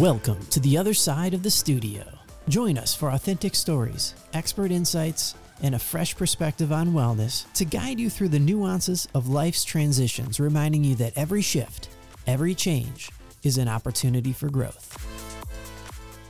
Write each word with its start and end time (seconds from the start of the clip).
Welcome 0.00 0.40
to 0.46 0.60
the 0.60 0.78
other 0.78 0.94
side 0.94 1.34
of 1.34 1.42
the 1.42 1.50
studio. 1.50 2.02
Join 2.48 2.78
us 2.78 2.94
for 2.94 3.10
authentic 3.10 3.54
stories, 3.54 4.14
expert 4.32 4.70
insights, 4.70 5.34
and 5.62 5.74
a 5.74 5.78
fresh 5.78 6.16
perspective 6.16 6.72
on 6.72 6.94
wellness 6.94 7.44
to 7.52 7.66
guide 7.66 8.00
you 8.00 8.08
through 8.08 8.30
the 8.30 8.38
nuances 8.38 9.06
of 9.12 9.28
life's 9.28 9.62
transitions, 9.62 10.40
reminding 10.40 10.84
you 10.84 10.94
that 10.94 11.12
every 11.18 11.42
shift, 11.42 11.90
every 12.26 12.54
change 12.54 13.10
is 13.42 13.58
an 13.58 13.68
opportunity 13.68 14.32
for 14.32 14.48
growth. 14.48 14.96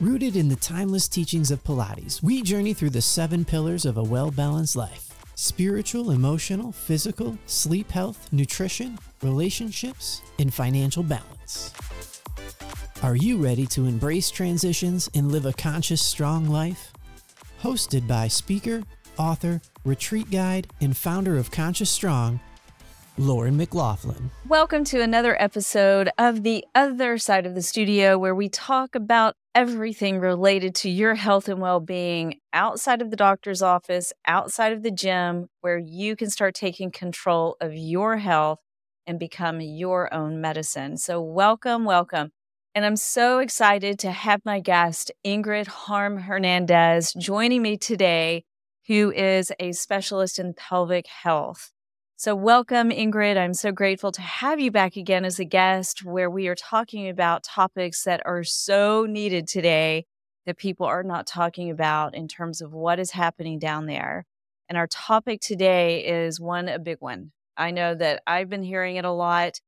Rooted 0.01 0.35
in 0.35 0.49
the 0.49 0.57
timeless 0.57 1.07
teachings 1.07 1.49
of 1.49 1.63
Pilates, 1.63 2.21
we 2.21 2.41
journey 2.41 2.73
through 2.73 2.89
the 2.89 3.01
seven 3.01 3.45
pillars 3.45 3.85
of 3.85 3.95
a 3.95 4.03
well 4.03 4.31
balanced 4.31 4.75
life 4.75 5.07
spiritual, 5.35 6.11
emotional, 6.11 6.73
physical, 6.73 7.37
sleep 7.45 7.89
health, 7.91 8.27
nutrition, 8.33 8.99
relationships, 9.23 10.21
and 10.39 10.53
financial 10.53 11.03
balance. 11.03 11.71
Are 13.03 13.15
you 13.15 13.37
ready 13.37 13.65
to 13.65 13.87
embrace 13.87 14.29
transitions 14.29 15.09
and 15.15 15.31
live 15.31 15.47
a 15.47 15.53
conscious, 15.53 16.03
strong 16.03 16.47
life? 16.47 16.93
Hosted 17.63 18.07
by 18.07 18.27
speaker, 18.27 18.83
author, 19.17 19.59
retreat 19.83 20.29
guide, 20.29 20.67
and 20.81 20.95
founder 20.95 21.35
of 21.35 21.49
Conscious 21.49 21.89
Strong, 21.89 22.39
Lauren 23.17 23.57
McLaughlin. 23.57 24.29
Welcome 24.47 24.83
to 24.83 25.01
another 25.01 25.35
episode 25.41 26.11
of 26.19 26.43
The 26.43 26.63
Other 26.75 27.17
Side 27.17 27.47
of 27.47 27.55
the 27.55 27.63
Studio, 27.63 28.19
where 28.19 28.35
we 28.35 28.49
talk 28.49 28.93
about 28.93 29.33
everything 29.55 30.19
related 30.19 30.75
to 30.75 30.89
your 30.91 31.15
health 31.15 31.49
and 31.49 31.59
well 31.59 31.79
being 31.79 32.39
outside 32.53 33.01
of 33.01 33.09
the 33.09 33.17
doctor's 33.17 33.63
office, 33.63 34.13
outside 34.27 34.73
of 34.73 34.83
the 34.83 34.91
gym, 34.91 35.47
where 35.61 35.79
you 35.79 36.15
can 36.15 36.29
start 36.29 36.53
taking 36.53 36.91
control 36.91 37.57
of 37.59 37.73
your 37.73 38.17
health 38.17 38.59
and 39.07 39.17
become 39.17 39.59
your 39.59 40.13
own 40.13 40.39
medicine. 40.39 40.97
So, 40.97 41.19
welcome, 41.19 41.83
welcome. 41.83 42.31
And 42.73 42.85
I'm 42.85 42.95
so 42.95 43.39
excited 43.39 43.99
to 43.99 44.11
have 44.11 44.45
my 44.45 44.61
guest, 44.61 45.11
Ingrid 45.25 45.67
Harm-Ernandes, 45.67 47.17
joining 47.17 47.61
me 47.61 47.75
today, 47.75 48.45
who 48.87 49.11
is 49.11 49.51
a 49.59 49.73
specialist 49.73 50.39
in 50.39 50.53
pelvic 50.53 51.05
health. 51.05 51.73
So, 52.15 52.33
welcome, 52.33 52.89
Ingrid. 52.89 53.37
I'm 53.37 53.53
so 53.53 53.73
grateful 53.73 54.13
to 54.13 54.21
have 54.21 54.61
you 54.61 54.71
back 54.71 54.95
again 54.95 55.25
as 55.25 55.37
a 55.37 55.43
guest, 55.43 56.05
where 56.05 56.29
we 56.29 56.47
are 56.47 56.55
talking 56.55 57.09
about 57.09 57.43
topics 57.43 58.05
that 58.05 58.21
are 58.25 58.45
so 58.45 59.05
needed 59.05 59.49
today 59.49 60.05
that 60.45 60.57
people 60.57 60.85
are 60.85 61.03
not 61.03 61.27
talking 61.27 61.71
about 61.71 62.15
in 62.15 62.29
terms 62.29 62.61
of 62.61 62.71
what 62.71 62.99
is 62.99 63.11
happening 63.11 63.59
down 63.59 63.85
there. 63.85 64.25
And 64.69 64.77
our 64.77 64.87
topic 64.87 65.41
today 65.41 66.05
is 66.05 66.39
one, 66.39 66.69
a 66.69 66.79
big 66.79 66.97
one. 67.01 67.33
I 67.57 67.71
know 67.71 67.95
that 67.95 68.23
I've 68.25 68.47
been 68.47 68.63
hearing 68.63 68.95
it 68.95 69.03
a 69.03 69.11
lot 69.11 69.59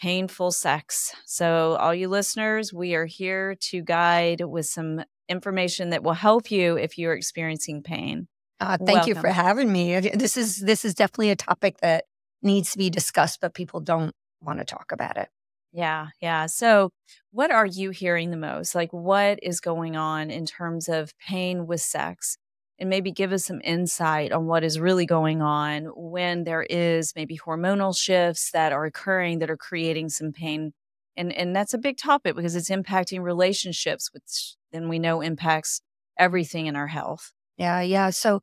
painful 0.00 0.50
sex. 0.50 1.12
So, 1.26 1.76
all 1.80 1.94
you 1.94 2.08
listeners, 2.08 2.72
we 2.72 2.94
are 2.94 3.06
here 3.06 3.56
to 3.70 3.82
guide 3.82 4.42
with 4.42 4.66
some 4.66 5.02
information 5.28 5.90
that 5.90 6.02
will 6.02 6.14
help 6.14 6.50
you 6.50 6.76
if 6.76 6.98
you're 6.98 7.14
experiencing 7.14 7.82
pain. 7.82 8.28
Uh, 8.58 8.76
thank 8.76 8.90
Welcome. 8.90 9.08
you 9.08 9.14
for 9.14 9.28
having 9.28 9.72
me. 9.72 9.98
This 10.00 10.36
is 10.36 10.56
this 10.56 10.84
is 10.84 10.94
definitely 10.94 11.30
a 11.30 11.36
topic 11.36 11.78
that 11.80 12.04
needs 12.42 12.72
to 12.72 12.78
be 12.78 12.90
discussed, 12.90 13.40
but 13.40 13.54
people 13.54 13.80
don't 13.80 14.14
want 14.42 14.58
to 14.58 14.64
talk 14.64 14.92
about 14.92 15.16
it. 15.16 15.28
Yeah, 15.72 16.08
yeah. 16.20 16.46
So, 16.46 16.90
what 17.30 17.50
are 17.50 17.66
you 17.66 17.90
hearing 17.90 18.30
the 18.30 18.36
most? 18.36 18.74
Like, 18.74 18.92
what 18.92 19.38
is 19.42 19.60
going 19.60 19.96
on 19.96 20.30
in 20.30 20.44
terms 20.44 20.88
of 20.88 21.16
pain 21.18 21.66
with 21.66 21.80
sex? 21.80 22.36
And 22.80 22.88
maybe 22.88 23.12
give 23.12 23.30
us 23.32 23.44
some 23.44 23.60
insight 23.62 24.32
on 24.32 24.46
what 24.46 24.64
is 24.64 24.80
really 24.80 25.04
going 25.04 25.42
on 25.42 25.84
when 25.94 26.44
there 26.44 26.62
is 26.62 27.12
maybe 27.14 27.38
hormonal 27.38 27.96
shifts 27.96 28.50
that 28.52 28.72
are 28.72 28.86
occurring 28.86 29.38
that 29.40 29.50
are 29.50 29.56
creating 29.56 30.08
some 30.08 30.32
pain. 30.32 30.72
And, 31.14 31.30
and 31.30 31.54
that's 31.54 31.74
a 31.74 31.78
big 31.78 31.98
topic 31.98 32.34
because 32.34 32.56
it's 32.56 32.70
impacting 32.70 33.22
relationships, 33.22 34.10
which 34.14 34.56
then 34.72 34.88
we 34.88 34.98
know 34.98 35.20
impacts 35.20 35.82
everything 36.18 36.66
in 36.66 36.74
our 36.74 36.86
health. 36.86 37.32
Yeah, 37.58 37.82
yeah. 37.82 38.08
So 38.08 38.40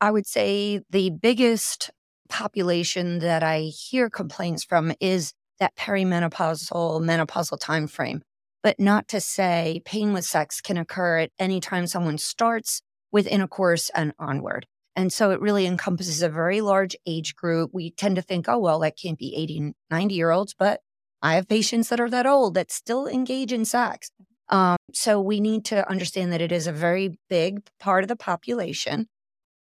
I 0.00 0.10
would 0.10 0.26
say 0.26 0.80
the 0.90 1.10
biggest 1.10 1.90
population 2.28 3.20
that 3.20 3.44
I 3.44 3.60
hear 3.60 4.10
complaints 4.10 4.64
from 4.64 4.92
is 5.00 5.32
that 5.60 5.76
perimenopausal 5.76 7.00
menopausal 7.00 7.60
time 7.60 7.86
frame. 7.86 8.22
But 8.62 8.80
not 8.80 9.08
to 9.08 9.20
say 9.20 9.82
pain 9.84 10.12
with 10.12 10.24
sex 10.24 10.60
can 10.60 10.76
occur 10.76 11.18
at 11.18 11.30
any 11.38 11.60
time 11.60 11.86
someone 11.86 12.18
starts 12.18 12.80
with 13.14 13.26
intercourse 13.26 13.90
and 13.94 14.12
onward. 14.18 14.66
And 14.94 15.10
so 15.10 15.30
it 15.30 15.40
really 15.40 15.64
encompasses 15.64 16.20
a 16.20 16.28
very 16.28 16.60
large 16.60 16.94
age 17.06 17.34
group. 17.34 17.70
We 17.72 17.90
tend 17.90 18.16
to 18.16 18.22
think, 18.22 18.46
oh, 18.46 18.58
well, 18.58 18.80
that 18.80 18.98
can't 18.98 19.18
be 19.18 19.34
80, 19.34 19.72
90 19.90 20.14
year 20.14 20.30
olds, 20.30 20.54
but 20.54 20.82
I 21.22 21.36
have 21.36 21.48
patients 21.48 21.88
that 21.88 22.00
are 22.00 22.10
that 22.10 22.26
old 22.26 22.54
that 22.54 22.70
still 22.70 23.06
engage 23.06 23.54
in 23.54 23.64
sex. 23.64 24.10
Um, 24.50 24.76
so 24.92 25.18
we 25.22 25.40
need 25.40 25.64
to 25.66 25.88
understand 25.88 26.30
that 26.32 26.42
it 26.42 26.52
is 26.52 26.66
a 26.66 26.72
very 26.72 27.18
big 27.30 27.62
part 27.80 28.04
of 28.04 28.08
the 28.08 28.16
population 28.16 29.08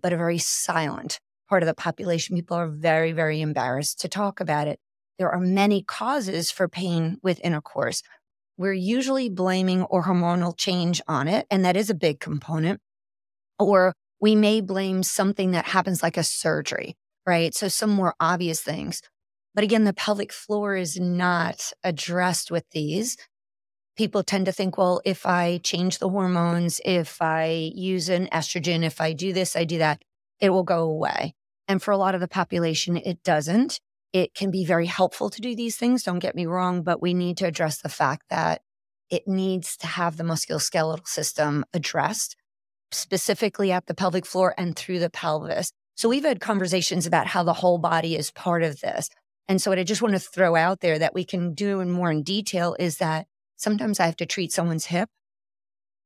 but 0.03 0.13
a 0.13 0.17
very 0.17 0.39
silent 0.39 1.19
part 1.49 1.63
of 1.63 1.67
the 1.67 1.75
population. 1.75 2.37
People 2.37 2.57
are 2.57 2.69
very, 2.69 3.11
very 3.11 3.41
embarrassed 3.41 4.01
to 4.01 4.09
talk 4.09 4.41
about 4.41 4.69
it. 4.69 4.79
There 5.19 5.31
are 5.31 5.41
many 5.41 5.83
causes 5.83 6.51
for 6.51 6.69
pain 6.69 7.19
with 7.23 7.41
intercourse. 7.43 8.03
We're 8.57 8.73
usually 8.73 9.29
blaming 9.29 9.83
or 9.83 10.05
hormonal 10.05 10.57
change 10.57 11.01
on 11.09 11.27
it, 11.27 11.47
and 11.51 11.65
that 11.65 11.77
is 11.77 11.91
a 11.91 11.95
big 11.95 12.21
component. 12.21 12.81
Or 13.59 13.95
we 14.21 14.35
may 14.35 14.61
blame 14.61 15.03
something 15.03 15.53
that 15.53 15.67
happens 15.67 16.03
like 16.03 16.17
a 16.17 16.23
surgery, 16.23 16.97
right? 17.27 17.55
So 17.55 17.69
some 17.69 17.91
more 17.91 18.15
obvious 18.21 18.61
things. 18.61 19.03
But 19.55 19.65
again, 19.65 19.85
the 19.85 19.93
pelvic 19.93 20.33
floor 20.33 20.77
is 20.77 20.99
not 20.99 21.73
addressed 21.83 22.51
with 22.51 22.65
these 22.71 23.17
people 23.97 24.23
tend 24.23 24.47
to 24.47 24.53
think, 24.53 24.77
well, 24.77 25.01
if 25.05 25.27
I 25.27 25.59
change 25.59 25.99
the 25.99 26.09
hormones, 26.09 26.81
if 26.85 27.21
I 27.21 27.73
use 27.75 28.09
an 28.09 28.29
estrogen, 28.29 28.85
if 28.85 29.01
I 29.01 29.13
do 29.13 29.33
this, 29.33 29.57
I 29.57 29.65
do 29.65 29.79
that, 29.79 30.03
it 30.39 30.51
will 30.51 30.63
go 30.63 30.83
away. 30.83 31.35
And 31.67 31.83
for 31.83 31.91
a 31.91 31.97
lot 31.97 32.15
of 32.15 32.21
the 32.21 32.29
population, 32.29 32.97
it 32.97 33.23
doesn't. 33.25 33.81
It 34.13 34.35
can 34.35 34.51
be 34.51 34.65
very 34.65 34.87
helpful 34.87 35.31
to 35.31 35.41
do 35.41 35.57
these 35.57 35.77
things, 35.77 36.03
don't 36.03 36.21
get 36.21 36.37
me 36.37 36.47
wrong, 36.47 36.83
but 36.83 37.03
we 37.03 37.13
need 37.13 37.37
to 37.39 37.47
address 37.47 37.81
the 37.81 37.89
fact 37.89 38.25
that 38.31 38.63
it 39.11 39.27
needs 39.27 39.77
to 39.79 39.87
have 39.87 40.17
the 40.17 40.25
musculoskeletal 40.25 41.07
system 41.07 41.65
addressed, 41.73 42.37
specifically 42.93 43.73
at 43.73 43.87
the 43.87 43.95
pelvic 43.95 44.27
floor 44.27 44.55
and 44.57 44.77
through 44.77 44.99
the 44.99 45.11
pelvis. 45.11 45.73
So 45.95 46.09
we've 46.09 46.25
had 46.25 46.41
conversations 46.41 47.07
about 47.07 47.27
how 47.27 47.43
the 47.43 47.55
whole 47.55 47.79
body 47.79 48.17
is 48.17 48.31
part 48.31 48.63
of 48.63 48.81
this. 48.81 49.09
And 49.49 49.63
so 49.63 49.71
what 49.71 49.79
I 49.79 49.85
just 49.85 50.03
want 50.03 50.15
to 50.15 50.21
throw 50.21 50.57
out 50.57 50.81
there 50.81 50.99
that 50.99 51.15
we 51.15 51.25
can 51.25 51.55
do 51.55 51.81
in 51.81 51.91
more 51.91 52.11
in 52.11 52.23
detail 52.23 52.77
is 52.79 52.99
that 52.99 53.27
Sometimes 53.57 53.99
I 53.99 54.07
have 54.07 54.17
to 54.17 54.27
treat 54.27 54.53
someone's 54.53 54.87
hip 54.87 55.09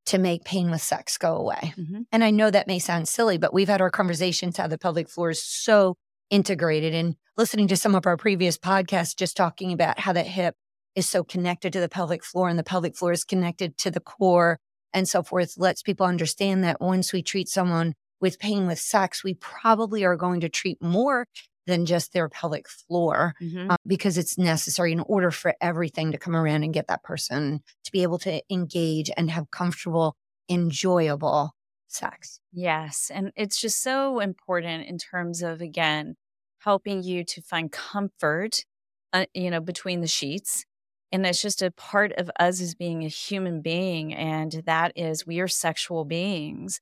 to 0.07 0.19
make 0.19 0.45
pain 0.45 0.71
with 0.71 0.81
sex 0.81 1.19
go 1.19 1.37
away. 1.37 1.75
Mm-hmm. 1.77 2.03
And 2.11 2.25
I 2.25 2.31
know 2.31 2.51
that 2.51 2.67
may 2.67 2.79
sound 2.79 3.09
silly, 3.09 3.39
but 3.39 3.53
we've 3.53 3.69
had 3.69 3.81
our 3.81 3.91
conversations 3.91 4.57
how 4.57 4.67
the 4.67 4.79
pelvic 4.79 5.09
floor 5.09 5.31
is 5.31 5.43
so 5.43 5.97
integrated 6.31 6.95
and 6.95 7.17
listening 7.37 7.69
to 7.69 7.77
some 7.77 7.95
of 7.95 8.07
our 8.07 8.17
previous 8.17 8.57
podcasts, 8.57 9.17
just 9.17 9.37
talking 9.37 9.73
about 9.73 9.99
how 9.99 10.13
that 10.13 10.27
hip 10.27 10.55
is 10.95 11.09
so 11.09 11.23
connected 11.23 11.73
to 11.73 11.81
the 11.81 11.89
pelvic 11.89 12.25
floor 12.25 12.49
and 12.49 12.59
the 12.59 12.65
pelvic 12.65 12.97
floor 12.97 13.13
is 13.13 13.25
connected 13.25 13.77
to 13.79 13.91
the 13.91 14.01
core 14.01 14.59
and 14.93 15.09
so 15.09 15.23
forth, 15.23 15.55
lets 15.56 15.83
people 15.83 16.06
understand 16.06 16.65
that 16.65 16.81
once 16.81 17.12
we 17.12 17.23
treat 17.23 17.49
someone 17.49 17.95
with 18.21 18.39
pain 18.39 18.67
with 18.67 18.78
sex, 18.78 19.25
we 19.25 19.34
probably 19.34 20.05
are 20.05 20.17
going 20.17 20.41
to 20.41 20.49
treat 20.49 20.83
more 20.83 21.27
than 21.67 21.87
just 21.87 22.12
their 22.12 22.28
pelvic 22.28 22.69
floor 22.69 23.34
mm-hmm. 23.41 23.71
uh, 23.71 23.77
because 23.87 24.19
it's 24.19 24.37
necessary 24.37 24.93
in 24.93 25.01
order 25.01 25.31
for 25.31 25.55
everything 25.61 26.12
to 26.12 26.19
come 26.19 26.34
around 26.34 26.65
and 26.65 26.75
get 26.75 26.89
that 26.89 27.05
person 27.05 27.61
to 27.84 27.93
be 27.93 28.03
able 28.03 28.19
to 28.19 28.43
engage 28.51 29.11
and 29.17 29.31
have 29.31 29.51
comfortable, 29.51 30.17
enjoyable 30.49 31.53
sex. 31.87 32.41
Yes. 32.53 33.11
And 33.12 33.33
it's 33.37 33.61
just 33.61 33.83
so 33.83 34.21
important 34.21 34.87
in 34.87 34.99
terms 34.99 35.43
of, 35.43 35.61
again, 35.61 36.17
helping 36.59 37.03
you 37.03 37.25
to 37.25 37.43
find 37.43 37.71
comfort, 37.71 38.65
uh, 39.12 39.27
you 39.34 39.51
know, 39.51 39.61
between 39.61 40.01
the 40.01 40.07
sheets. 40.07 40.65
And 41.12 41.25
that's 41.25 41.43
just 41.43 41.62
a 41.62 41.71
part 41.71 42.12
of 42.12 42.30
us 42.39 42.60
as 42.60 42.74
being 42.74 43.04
a 43.04 43.09
human 43.09 43.62
being. 43.62 44.15
And 44.15 44.62
that 44.66 44.92
is 44.95 45.27
we 45.27 45.41
are 45.41 45.48
sexual 45.48 46.04
beings. 46.04 46.80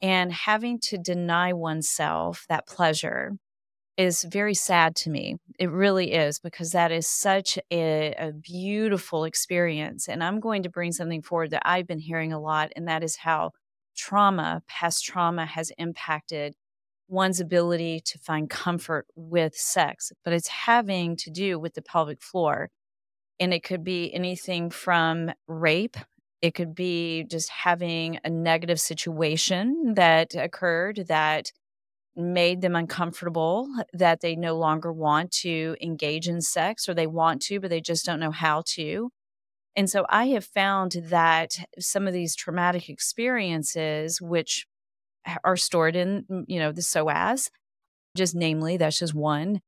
And 0.00 0.32
having 0.32 0.78
to 0.80 0.98
deny 0.98 1.52
oneself 1.52 2.44
that 2.48 2.66
pleasure 2.66 3.32
is 3.98 4.22
very 4.22 4.54
sad 4.54 4.94
to 4.94 5.10
me. 5.10 5.36
It 5.58 5.70
really 5.70 6.12
is 6.12 6.38
because 6.38 6.70
that 6.70 6.92
is 6.92 7.08
such 7.08 7.58
a, 7.72 8.14
a, 8.16 8.32
beautiful 8.32 9.24
experience. 9.24 10.08
And 10.08 10.22
I'm 10.22 10.38
going 10.38 10.62
to 10.62 10.70
bring 10.70 10.92
something 10.92 11.20
forward 11.20 11.50
that 11.50 11.68
I've 11.68 11.88
been 11.88 11.98
hearing 11.98 12.32
a 12.32 12.40
lot, 12.40 12.70
and 12.76 12.86
that 12.86 13.02
is 13.02 13.16
how 13.16 13.50
trauma, 13.96 14.62
past 14.68 15.04
trauma, 15.04 15.46
has 15.46 15.72
impacted 15.78 16.54
one's 17.08 17.40
ability 17.40 18.00
to 18.04 18.18
find 18.18 18.48
comfort 18.48 19.06
with 19.16 19.56
sex. 19.56 20.12
But 20.24 20.32
it's 20.32 20.48
having 20.48 21.16
to 21.16 21.30
do 21.30 21.58
with 21.58 21.74
the 21.74 21.82
pelvic 21.82 22.22
floor. 22.22 22.70
And 23.40 23.54
it 23.54 23.62
could 23.62 23.84
be 23.84 24.12
anything 24.12 24.70
from 24.70 25.30
rape. 25.46 25.96
It 26.42 26.54
could 26.54 26.74
be 26.74 27.24
just 27.24 27.48
having 27.50 28.18
a 28.24 28.30
negative 28.30 28.80
situation 28.80 29.94
that 29.94 30.34
occurred 30.34 31.06
that 31.08 31.52
made 32.16 32.60
them 32.62 32.76
uncomfortable 32.76 33.68
that 33.92 34.20
they 34.20 34.36
no 34.36 34.56
longer 34.56 34.92
want 34.92 35.30
to 35.30 35.76
engage 35.80 36.28
in 36.28 36.40
sex 36.40 36.88
or 36.88 36.94
they 36.94 37.06
want 37.06 37.40
to 37.42 37.60
but 37.60 37.70
they 37.70 37.80
just 37.80 38.04
don't 38.04 38.20
know 38.20 38.32
how 38.32 38.62
to 38.66 39.10
And 39.76 39.88
so 39.88 40.06
I 40.08 40.26
have 40.28 40.44
found 40.44 40.92
that 41.04 41.58
some 41.78 42.06
of 42.06 42.12
these 42.12 42.34
traumatic 42.36 42.88
experiences, 42.88 44.20
which 44.20 44.66
are 45.44 45.56
stored 45.56 45.96
in, 45.96 46.24
you 46.48 46.58
know, 46.58 46.72
the 46.72 46.82
psoas, 46.82 47.50
just 48.16 48.34
namely, 48.34 48.76
that's 48.76 48.98
just 48.98 49.14
one, 49.14 49.60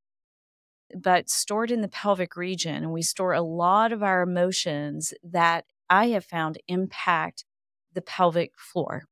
but 0.95 1.31
stored 1.31 1.71
in 1.71 1.81
the 1.81 1.89
pelvic 1.89 2.37
region. 2.37 2.77
And 2.77 2.93
we 2.93 3.03
store 3.03 3.33
a 3.33 3.43
lot 3.43 3.93
of 3.93 4.03
our 4.03 4.23
emotions 4.23 5.13
that 5.23 5.65
I 5.89 6.09
have 6.09 6.25
found 6.25 6.59
impact 6.69 7.45
the 7.93 8.03
pelvic 8.03 8.53
floor 8.57 9.05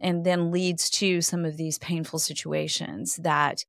and 0.00 0.24
then 0.24 0.50
leads 0.50 0.90
to 0.90 1.20
some 1.20 1.44
of 1.44 1.56
these 1.56 1.78
painful 1.78 2.18
situations 2.18 3.16
that 3.16 3.64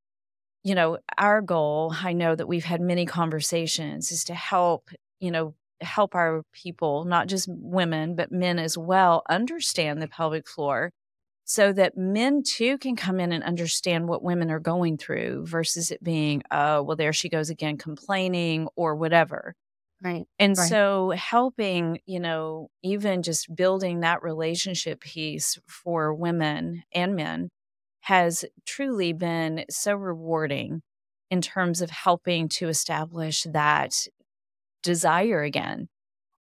you 0.63 0.75
know 0.75 0.97
our 1.17 1.41
goal 1.41 1.93
i 2.01 2.13
know 2.13 2.35
that 2.35 2.47
we've 2.47 2.65
had 2.65 2.81
many 2.81 3.05
conversations 3.05 4.11
is 4.11 4.23
to 4.23 4.33
help 4.33 4.89
you 5.19 5.31
know 5.31 5.53
help 5.81 6.15
our 6.15 6.43
people 6.53 7.05
not 7.05 7.27
just 7.27 7.47
women 7.49 8.15
but 8.15 8.31
men 8.31 8.59
as 8.59 8.77
well 8.77 9.23
understand 9.29 10.01
the 10.01 10.07
pelvic 10.07 10.47
floor 10.47 10.91
so 11.49 11.71
that 11.73 11.97
men 11.97 12.43
too 12.43 12.77
can 12.77 12.95
come 12.97 13.19
in 13.21 13.31
and 13.31 13.43
understand 13.43 14.07
what 14.09 14.21
women 14.21 14.51
are 14.51 14.59
going 14.59 14.97
through 14.97 15.47
versus 15.47 15.91
it 15.91 16.03
being 16.03 16.43
oh 16.51 16.83
well 16.83 16.97
there 16.97 17.13
she 17.13 17.29
goes 17.29 17.49
again 17.49 17.77
complaining 17.77 18.67
or 18.75 18.95
whatever 18.95 19.55
Right. 20.01 20.27
and 20.37 20.55
Right. 20.55 20.69
so 20.69 21.11
helping, 21.11 21.99
you 22.05 22.19
know, 22.19 22.69
even 22.83 23.23
just 23.23 23.55
building 23.55 24.01
that 24.01 24.21
relationship 24.21 24.99
piece 25.01 25.57
for 25.67 26.13
women 26.13 26.83
and 26.93 27.15
men 27.15 27.49
has 28.01 28.45
truly 28.65 29.13
been 29.13 29.65
so 29.69 29.95
rewarding 29.95 30.83
in 31.31 31.41
terms 31.41 31.81
of 31.81 31.89
helping 31.89 32.47
to 32.49 32.67
establish 32.69 33.43
that 33.51 33.95
desire 34.83 35.41
again. 35.43 35.89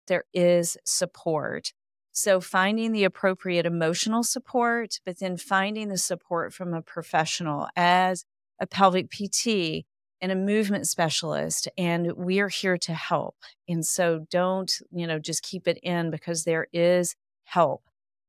There 0.07 0.25
is 0.33 0.77
support. 0.86 1.74
So 2.18 2.40
finding 2.40 2.94
the 2.94 3.04
appropriate 3.04 3.66
emotional 3.66 4.24
support, 4.24 5.00
but 5.06 5.20
then 5.20 5.36
finding 5.36 5.90
the 5.90 5.98
support 5.98 6.54
from 6.54 6.74
a 6.74 6.82
professional 6.82 7.68
as 7.76 8.24
a 8.58 8.66
pelvic 8.66 9.10
PT 9.12 9.86
and 10.22 10.32
a 10.32 10.36
movement 10.36 10.88
specialist 10.88 11.68
and 11.78 12.14
we 12.14 12.40
are 12.40 12.48
here 12.48 12.78
to 12.78 12.94
help 12.94 13.36
and 13.68 13.86
so 13.86 14.26
don't 14.32 14.72
you 14.90 15.06
know 15.06 15.20
just 15.20 15.44
keep 15.44 15.68
it 15.68 15.78
in 15.84 16.10
because 16.10 16.46
there 16.46 16.68
is 16.72 17.16
help 17.44 17.84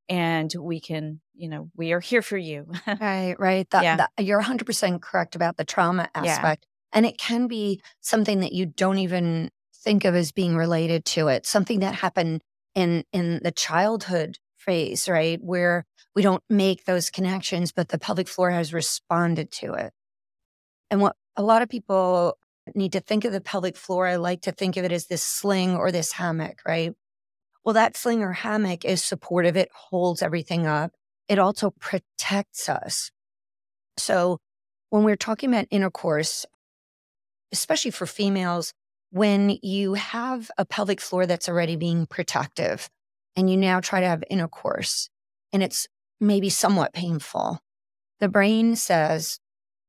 and 0.08 0.52
we 0.58 0.80
can 0.80 1.20
you 1.36 1.48
know 1.48 1.70
we 1.76 1.92
are 1.92 2.00
here 2.00 2.22
for 2.22 2.36
you 2.36 2.66
Right, 3.00 3.36
right. 3.38 3.70
That, 3.70 3.84
Yeah. 3.84 3.96
that- 3.98 4.24
you're 4.24 4.42
100% 4.42 5.00
correct 5.00 5.36
about 5.36 5.56
the 5.58 5.64
trauma 5.64 6.08
Yeah. 6.16 6.22
aspect. 6.32 6.66
And 6.92 7.06
it 7.06 7.18
can 7.18 7.46
be 7.46 7.80
something 8.00 8.40
that 8.40 8.52
you 8.52 8.66
don't 8.66 8.98
even 8.98 9.50
think 9.72 10.04
of 10.04 10.16
as 10.16 10.32
being 10.32 10.56
related 10.56 11.04
to 11.04 11.28
it, 11.28 11.46
something 11.46 11.78
that 11.80 11.94
happened 11.94 12.42
in 12.76 13.02
in 13.12 13.40
the 13.42 13.50
childhood 13.50 14.38
phase, 14.56 15.08
right? 15.08 15.40
Where 15.42 15.84
we 16.14 16.22
don't 16.22 16.44
make 16.48 16.84
those 16.84 17.10
connections, 17.10 17.72
but 17.72 17.88
the 17.88 17.98
pelvic 17.98 18.28
floor 18.28 18.52
has 18.52 18.72
responded 18.72 19.50
to 19.52 19.74
it. 19.74 19.92
And 20.90 21.00
what 21.00 21.16
a 21.36 21.42
lot 21.42 21.62
of 21.62 21.68
people 21.68 22.38
need 22.74 22.92
to 22.92 23.00
think 23.00 23.24
of 23.24 23.32
the 23.32 23.40
pelvic 23.40 23.76
floor, 23.76 24.06
I 24.06 24.16
like 24.16 24.42
to 24.42 24.52
think 24.52 24.76
of 24.76 24.84
it 24.84 24.92
as 24.92 25.06
this 25.08 25.24
sling 25.24 25.76
or 25.76 25.90
this 25.90 26.12
hammock, 26.12 26.60
right? 26.66 26.92
Well, 27.64 27.74
that 27.74 27.96
sling 27.96 28.22
or 28.22 28.32
hammock 28.32 28.84
is 28.84 29.02
supportive, 29.04 29.56
it 29.56 29.70
holds 29.72 30.22
everything 30.22 30.66
up 30.68 30.92
it 31.28 31.38
also 31.38 31.70
protects 31.70 32.68
us. 32.68 33.10
So 33.96 34.38
when 34.90 35.04
we're 35.04 35.16
talking 35.16 35.52
about 35.52 35.66
intercourse, 35.70 36.46
especially 37.52 37.90
for 37.90 38.06
females, 38.06 38.72
when 39.16 39.58
you 39.62 39.94
have 39.94 40.50
a 40.58 40.66
pelvic 40.66 41.00
floor 41.00 41.24
that's 41.24 41.48
already 41.48 41.74
being 41.74 42.06
protective 42.06 42.88
and 43.34 43.50
you 43.50 43.56
now 43.56 43.80
try 43.80 44.00
to 44.00 44.06
have 44.06 44.22
intercourse 44.28 45.08
and 45.52 45.62
it's 45.62 45.86
maybe 46.20 46.50
somewhat 46.50 46.92
painful, 46.92 47.58
the 48.20 48.28
brain 48.28 48.76
says, 48.76 49.38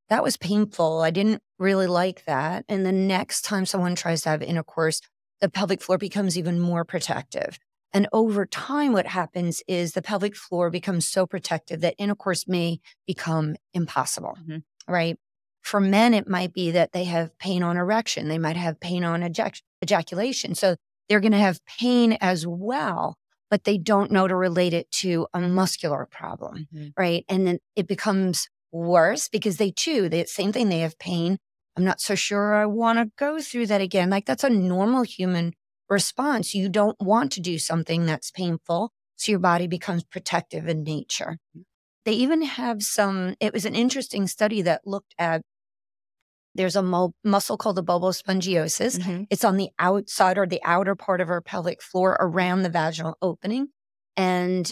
that 0.09 0.23
was 0.23 0.37
painful. 0.37 1.01
I 1.01 1.11
didn't 1.11 1.41
really 1.59 1.87
like 1.87 2.23
that. 2.25 2.63
And 2.69 2.85
the 2.85 2.93
next 2.93 3.41
time 3.41 3.65
someone 3.65 3.95
tries 3.95 4.21
to 4.21 4.29
have 4.29 4.41
intercourse, 4.41 5.01
the 5.41 5.49
pelvic 5.49 5.81
floor 5.81 5.97
becomes 5.97 6.37
even 6.37 6.59
more 6.59 6.85
protective. 6.85 7.59
And 7.93 8.07
over 8.13 8.45
time, 8.45 8.93
what 8.93 9.07
happens 9.07 9.61
is 9.67 9.91
the 9.91 10.01
pelvic 10.01 10.35
floor 10.37 10.69
becomes 10.69 11.05
so 11.05 11.25
protective 11.27 11.81
that 11.81 11.95
intercourse 11.97 12.47
may 12.47 12.79
become 13.05 13.55
impossible, 13.73 14.37
Mhm. 14.47 14.63
right? 14.87 15.17
For 15.61 15.79
men, 15.79 16.13
it 16.13 16.27
might 16.27 16.53
be 16.53 16.71
that 16.71 16.93
they 16.93 17.03
have 17.05 17.37
pain 17.39 17.63
on 17.63 17.77
erection, 17.77 18.29
they 18.29 18.37
might 18.37 18.55
have 18.55 18.79
pain 18.79 19.03
on 19.03 19.21
ejac- 19.21 19.61
ejaculation. 19.83 20.55
So 20.55 20.75
they're 21.09 21.19
going 21.19 21.31
to 21.31 21.37
have 21.37 21.65
pain 21.65 22.17
as 22.19 22.45
well, 22.45 23.17
but 23.49 23.63
they 23.63 23.77
don't 23.77 24.11
know 24.11 24.27
to 24.27 24.35
relate 24.35 24.73
it 24.73 24.89
to 24.91 25.27
a 25.33 25.39
muscular 25.41 26.07
problem, 26.09 26.67
mm-hmm. 26.73 26.87
right? 26.97 27.25
And 27.29 27.47
then 27.47 27.59
it 27.75 27.87
becomes 27.87 28.49
worse 28.71 29.29
because 29.29 29.57
they 29.57 29.71
too, 29.71 30.09
the 30.09 30.25
same 30.25 30.51
thing, 30.51 30.69
they 30.69 30.79
have 30.79 30.99
pain. 30.99 31.37
I'm 31.75 31.83
not 31.83 32.01
so 32.01 32.15
sure 32.15 32.55
I 32.55 32.65
want 32.65 32.99
to 32.99 33.11
go 33.17 33.39
through 33.39 33.67
that 33.67 33.81
again. 33.81 34.09
Like 34.09 34.25
that's 34.25 34.43
a 34.43 34.49
normal 34.49 35.03
human 35.03 35.53
response. 35.89 36.53
You 36.53 36.69
don't 36.69 36.99
want 36.99 37.31
to 37.33 37.41
do 37.41 37.59
something 37.59 38.05
that's 38.05 38.31
painful. 38.31 38.91
So 39.15 39.31
your 39.31 39.39
body 39.39 39.67
becomes 39.67 40.03
protective 40.03 40.67
in 40.67 40.83
nature. 40.83 41.37
They 42.07 42.13
even 42.13 42.41
have 42.41 42.83
some, 42.83 43.35
it 43.41 43.51
was 43.51 43.65
an 43.65 43.75
interesting 43.75 44.27
study 44.27 44.61
that 44.61 44.87
looked 44.87 45.13
at 45.19 45.41
there's 46.55 46.77
a 46.77 46.81
mu- 46.81 47.11
muscle 47.25 47.57
called 47.57 47.75
the 47.75 47.83
bulbospongiosus. 47.83 48.97
Mhm. 48.97 49.27
It's 49.29 49.43
on 49.43 49.57
the 49.57 49.71
outside 49.77 50.37
or 50.37 50.47
the 50.47 50.61
outer 50.63 50.95
part 50.95 51.19
of 51.19 51.29
our 51.29 51.41
pelvic 51.41 51.81
floor 51.83 52.15
around 52.21 52.63
the 52.63 52.69
vaginal 52.69 53.17
opening. 53.21 53.67
And 54.15 54.71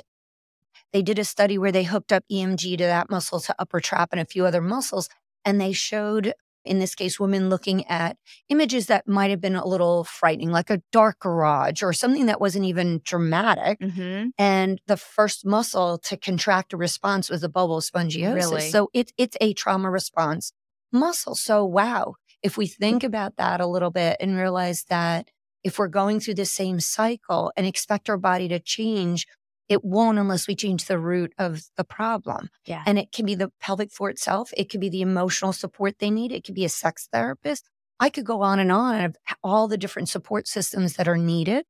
they 0.94 1.02
did 1.02 1.20
a 1.20 1.26
study 1.26 1.58
where 1.58 1.74
they 1.74 1.84
hooked 1.84 2.14
up 2.14 2.24
EMG 2.32 2.78
to 2.78 2.86
that 2.86 3.10
muscle 3.10 3.42
to 3.42 3.56
upper 3.60 3.82
trap 3.82 4.10
and 4.14 4.22
a 4.22 4.26
few 4.26 4.46
other 4.46 4.62
muscles. 4.62 5.10
And 5.44 5.60
they 5.60 5.74
showed, 5.74 6.34
in 6.66 6.80
this 6.80 6.96
case, 6.96 7.20
women 7.20 7.50
looking 7.50 7.86
at 7.88 8.18
images 8.50 8.88
that 8.88 9.08
might 9.08 9.30
have 9.30 9.42
been 9.42 9.56
a 9.56 9.68
little 9.68 10.04
frightening, 10.04 10.52
like 10.52 10.70
a 10.70 10.82
dark 10.92 11.20
garage 11.20 11.84
or 11.84 11.94
something 11.94 12.26
that 12.26 12.42
wasn't 12.42 12.66
even 12.66 13.02
dramatic. 13.04 13.80
Mhm. 13.80 14.32
And 14.38 14.82
the 14.88 14.98
first 14.98 15.46
muscle 15.46 15.98
to 16.00 16.18
contract 16.18 16.74
a 16.74 16.78
response 16.78 17.30
was 17.30 17.42
the 17.42 17.50
bulbospongiosus. 17.50 18.36
Really? 18.36 18.70
So 18.70 18.90
it's 18.94 19.14
it's 19.18 19.38
a 19.40 19.54
trauma 19.54 19.90
response 19.90 20.52
muscle. 20.92 21.36
So 21.36 21.64
wow, 21.66 22.16
if 22.42 22.58
we 22.58 22.68
think 22.68 23.04
about 23.04 23.38
that 23.38 23.62
a 23.62 23.68
little 23.68 23.92
bit 23.92 24.18
and 24.20 24.38
realize 24.38 24.86
that 24.90 25.30
if 25.64 25.80
we're 25.80 25.88
going 25.88 26.20
through 26.20 26.36
the 26.36 26.46
same 26.46 26.80
cycle 26.80 27.52
and 27.58 27.66
expect 27.66 28.10
our 28.10 28.18
body 28.18 28.48
to 28.48 28.60
change, 28.60 29.26
it 29.68 29.84
won't 29.84 30.20
unless 30.20 30.48
we 30.48 30.56
change 30.56 30.86
the 30.86 31.00
root 31.00 31.34
of 31.38 31.64
the 31.76 31.84
problem. 31.84 32.50
Yeah. 32.66 32.84
And 32.86 33.00
it 33.00 33.12
can 33.12 33.26
be 33.26 33.36
the 33.36 33.52
pelvic 33.60 33.92
floor 33.92 34.10
itself. 34.10 34.52
It 34.56 34.70
could 34.70 34.80
be 34.80 34.90
the 34.90 35.02
emotional 35.02 35.54
support 35.54 36.00
they 36.00 36.12
need. 36.12 36.32
It 36.32 36.44
could 36.44 36.56
be 36.56 36.66
a 36.66 36.70
sex 36.70 37.08
therapist. 37.12 37.70
I 38.00 38.10
could 38.10 38.26
go 38.26 38.42
on 38.42 38.60
and 38.60 38.72
on 38.72 39.04
of 39.04 39.16
all 39.44 39.68
the 39.68 39.78
different 39.78 40.10
support 40.10 40.48
systems 40.48 40.96
that 40.96 41.08
are 41.08 41.18
needed. 41.18 41.66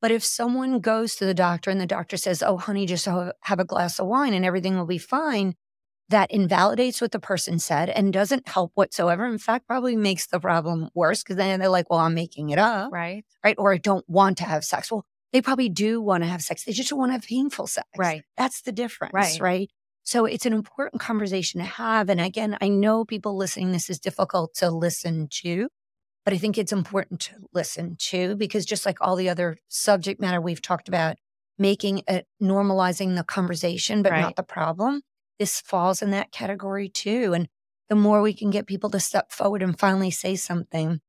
But 0.00 0.10
if 0.10 0.24
someone 0.24 0.80
goes 0.80 1.16
to 1.16 1.24
the 1.24 1.34
doctor 1.34 1.70
and 1.70 1.80
the 1.80 1.86
doctor 1.86 2.16
says, 2.16 2.42
Oh, 2.42 2.56
honey, 2.56 2.86
just 2.86 3.06
have 3.06 3.58
a 3.58 3.64
glass 3.64 3.98
of 3.98 4.06
wine 4.06 4.34
and 4.34 4.44
everything 4.44 4.76
will 4.76 4.86
be 4.86 4.98
fine, 4.98 5.54
that 6.10 6.30
invalidates 6.30 7.00
what 7.00 7.12
the 7.12 7.18
person 7.18 7.58
said 7.58 7.88
and 7.88 8.12
doesn't 8.12 8.46
help 8.46 8.72
whatsoever. 8.74 9.24
In 9.26 9.38
fact, 9.38 9.66
probably 9.66 9.96
makes 9.96 10.26
the 10.26 10.38
problem 10.38 10.90
worse 10.94 11.22
because 11.22 11.36
then 11.36 11.58
they're 11.58 11.68
like, 11.68 11.90
Well, 11.90 12.00
I'm 12.00 12.14
making 12.14 12.50
it 12.50 12.58
up 12.58 12.92
right 12.92 13.24
right? 13.44 13.54
Or 13.58 13.72
I 13.72 13.78
don't 13.78 14.08
want 14.08 14.38
to 14.38 14.44
have 14.44 14.64
sex. 14.64 14.90
Well, 14.90 15.04
they 15.34 15.42
probably 15.42 15.68
do 15.68 16.00
want 16.00 16.22
to 16.22 16.28
have 16.28 16.42
sex. 16.42 16.62
They 16.62 16.70
just 16.72 16.90
don't 16.90 16.98
want 16.98 17.10
to 17.10 17.14
have 17.14 17.24
painful 17.24 17.66
sex. 17.66 17.88
Right. 17.98 18.22
That's 18.38 18.62
the 18.62 18.70
difference. 18.70 19.12
Right. 19.12 19.40
Right. 19.40 19.70
So 20.04 20.26
it's 20.26 20.46
an 20.46 20.52
important 20.52 21.02
conversation 21.02 21.58
to 21.60 21.66
have. 21.66 22.08
And 22.08 22.20
again, 22.20 22.56
I 22.60 22.68
know 22.68 23.04
people 23.04 23.36
listening, 23.36 23.72
this 23.72 23.90
is 23.90 23.98
difficult 23.98 24.54
to 24.56 24.70
listen 24.70 25.26
to, 25.42 25.68
but 26.24 26.32
I 26.32 26.38
think 26.38 26.56
it's 26.56 26.72
important 26.72 27.18
to 27.22 27.32
listen 27.52 27.96
to 28.10 28.36
because 28.36 28.64
just 28.64 28.86
like 28.86 28.98
all 29.00 29.16
the 29.16 29.28
other 29.28 29.56
subject 29.66 30.20
matter 30.20 30.40
we've 30.40 30.62
talked 30.62 30.86
about, 30.86 31.16
making 31.58 32.02
it 32.06 32.28
normalizing 32.40 33.16
the 33.16 33.24
conversation, 33.24 34.02
but 34.02 34.12
Right. 34.12 34.20
not 34.20 34.36
the 34.36 34.44
problem, 34.44 35.02
this 35.40 35.60
falls 35.60 36.00
in 36.00 36.10
that 36.12 36.30
category 36.30 36.88
too. 36.88 37.32
And 37.34 37.48
the 37.88 37.96
more 37.96 38.22
we 38.22 38.34
can 38.34 38.50
get 38.50 38.68
people 38.68 38.90
to 38.90 39.00
step 39.00 39.32
forward 39.32 39.64
and 39.64 39.76
finally 39.76 40.12
say 40.12 40.36
something, 40.36 41.00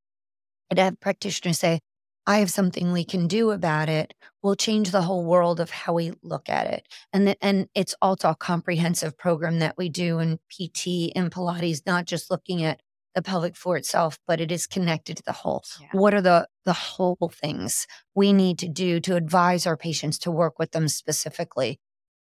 and 0.71 0.79
have 0.79 0.99
practitioners 0.99 1.59
say, 1.59 1.79
I 2.27 2.39
have 2.39 2.49
something 2.49 2.91
we 2.91 3.05
can 3.05 3.27
do 3.27 3.51
about 3.51 3.87
it, 3.87 4.13
will 4.41 4.55
change 4.55 4.91
the 4.91 5.03
whole 5.03 5.23
world 5.25 5.59
of 5.59 5.69
how 5.69 5.93
we 5.93 6.13
look 6.23 6.49
at 6.49 6.67
it. 6.67 6.87
And 7.13 7.27
th- 7.27 7.37
and 7.41 7.67
it's 7.75 7.95
also 8.01 8.29
a 8.29 8.35
comprehensive 8.35 9.17
program 9.17 9.59
that 9.59 9.77
we 9.77 9.89
do 9.89 10.19
in 10.19 10.39
PT 10.49 11.11
and 11.15 11.31
Pilates, 11.31 11.85
not 11.85 12.05
just 12.05 12.31
looking 12.31 12.63
at 12.63 12.81
the 13.13 13.21
pelvic 13.21 13.55
floor 13.55 13.77
itself, 13.77 14.19
but 14.27 14.41
it 14.41 14.51
is 14.51 14.67
connected 14.67 15.17
to 15.17 15.23
the 15.23 15.31
whole. 15.31 15.63
Yeah. 15.79 15.87
What 15.93 16.13
are 16.13 16.21
the 16.21 16.47
the 16.65 16.73
whole 16.73 17.31
things 17.31 17.87
we 18.15 18.33
need 18.33 18.59
to 18.59 18.67
do 18.67 18.99
to 19.01 19.15
advise 19.15 19.67
our 19.67 19.77
patients 19.77 20.17
to 20.19 20.31
work 20.31 20.57
with 20.59 20.71
them 20.71 20.87
specifically? 20.87 21.79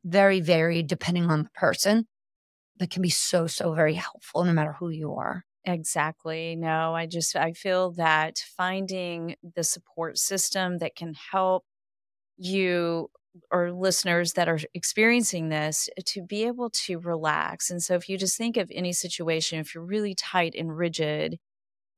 Very 0.05 0.39
varied 0.39 0.87
depending 0.87 1.29
on 1.29 1.43
the 1.43 1.49
person, 1.49 2.07
but 2.77 2.89
can 2.89 3.01
be 3.01 3.09
so, 3.09 3.47
so 3.47 3.73
very 3.73 3.95
helpful 3.95 4.43
no 4.43 4.53
matter 4.53 4.73
who 4.79 4.89
you 4.89 5.15
are. 5.15 5.43
Exactly. 5.65 6.55
No, 6.55 6.95
I 6.95 7.05
just 7.05 7.35
I 7.35 7.51
feel 7.53 7.91
that 7.91 8.39
finding 8.57 9.35
the 9.55 9.63
support 9.63 10.17
system 10.17 10.77
that 10.79 10.95
can 10.95 11.13
help 11.31 11.65
you 12.37 13.09
or 13.51 13.71
listeners 13.73 14.33
that 14.33 14.49
are 14.49 14.59
experiencing 14.73 15.49
this 15.49 15.89
eh, 15.97 16.01
to 16.07 16.23
be 16.23 16.45
able 16.45 16.69
to 16.71 16.99
relax. 16.99 17.69
And 17.71 17.83
so 17.83 17.95
if 17.95 18.09
you 18.09 18.17
just 18.17 18.37
think 18.37 18.57
of 18.57 18.71
any 18.73 18.93
situation 18.93 19.59
if 19.59 19.75
you're 19.75 19.85
really 19.85 20.15
tight 20.15 20.55
and 20.57 20.75
rigid, 20.77 21.39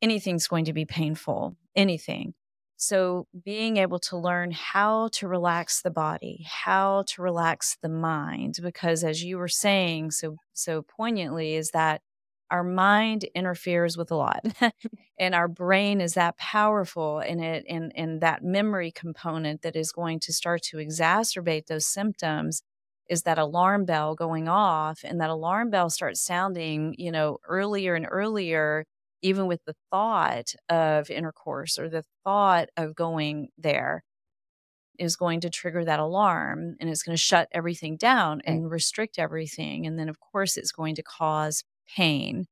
anything's 0.01 0.48
going 0.48 0.65
to 0.65 0.74
be 0.74 0.86
painful, 0.86 1.56
anything. 1.75 2.34
So, 2.77 3.27
being 3.46 3.77
able 3.77 4.00
to 4.01 4.18
learn 4.18 4.51
how 4.51 5.10
to 5.13 5.27
relax 5.27 5.82
the 5.82 5.91
body, 5.91 6.46
how 6.50 7.03
to 7.10 7.22
relax 7.22 7.77
the 7.82 7.89
mind, 7.89 8.58
because 8.62 9.03
as 9.03 9.24
you 9.24 9.38
were 9.38 9.48
saying 9.50 10.12
so 10.12 10.38
so 10.53 10.84
poignantly, 10.84 11.56
is 11.56 11.72
that 11.72 12.01
our 12.51 12.63
mind 12.63 13.25
interferes 13.36 13.98
with 13.98 14.12
a 14.12 14.15
lot, 14.15 14.46
and 15.20 15.36
our 15.36 15.48
brain 15.48 16.01
is 16.01 16.13
that 16.15 16.38
powerful 16.38 17.20
in 17.20 17.39
it, 17.41 17.65
and 17.70 17.91
and 17.96 18.22
that 18.22 18.43
memory 18.43 18.91
component 18.91 19.62
that 19.63 19.75
is 19.75 19.91
going 19.91 20.20
to 20.22 20.34
start 20.34 20.62
to 20.63 20.77
exacerbate 20.77 21.67
those 21.67 21.88
symptoms 21.88 22.63
is 23.10 23.24
that 23.24 23.38
alarm 23.39 23.86
bell 23.86 24.15
going 24.15 24.48
off, 24.48 25.01
and 25.03 25.20
that 25.22 25.29
alarm 25.29 25.70
bell 25.72 25.89
starts 25.89 26.22
sounding, 26.22 26.96
you 26.98 27.12
know, 27.12 27.38
earlier 27.48 27.96
and 27.96 28.08
earlier 28.10 28.86
even 29.24 29.46
with 29.48 29.63
the 29.65 29.75
thought 29.91 30.53
of 30.70 31.10
intercourse 31.10 31.77
or 31.77 31.89
the 31.89 32.03
thought 32.24 32.70
of 32.77 32.96
going 32.96 33.50
there 33.58 34.03
is 35.00 35.15
going 35.15 35.39
to 35.41 35.50
trigger 35.50 35.84
that 35.86 36.00
alarm 36.00 36.75
and 36.79 36.89
it's 36.89 37.03
going 37.03 37.15
to 37.15 37.22
shut 37.22 37.48
everything 37.51 37.98
down 37.98 38.41
and 38.46 38.70
restrict 38.70 39.17
everything. 39.17 39.88
And 39.88 39.98
then, 39.98 40.10
of 40.10 40.20
course, 40.20 40.58
it's 40.58 40.72
going 40.72 40.96
to 40.96 41.03
cause 41.03 41.63
pain. 41.95 42.45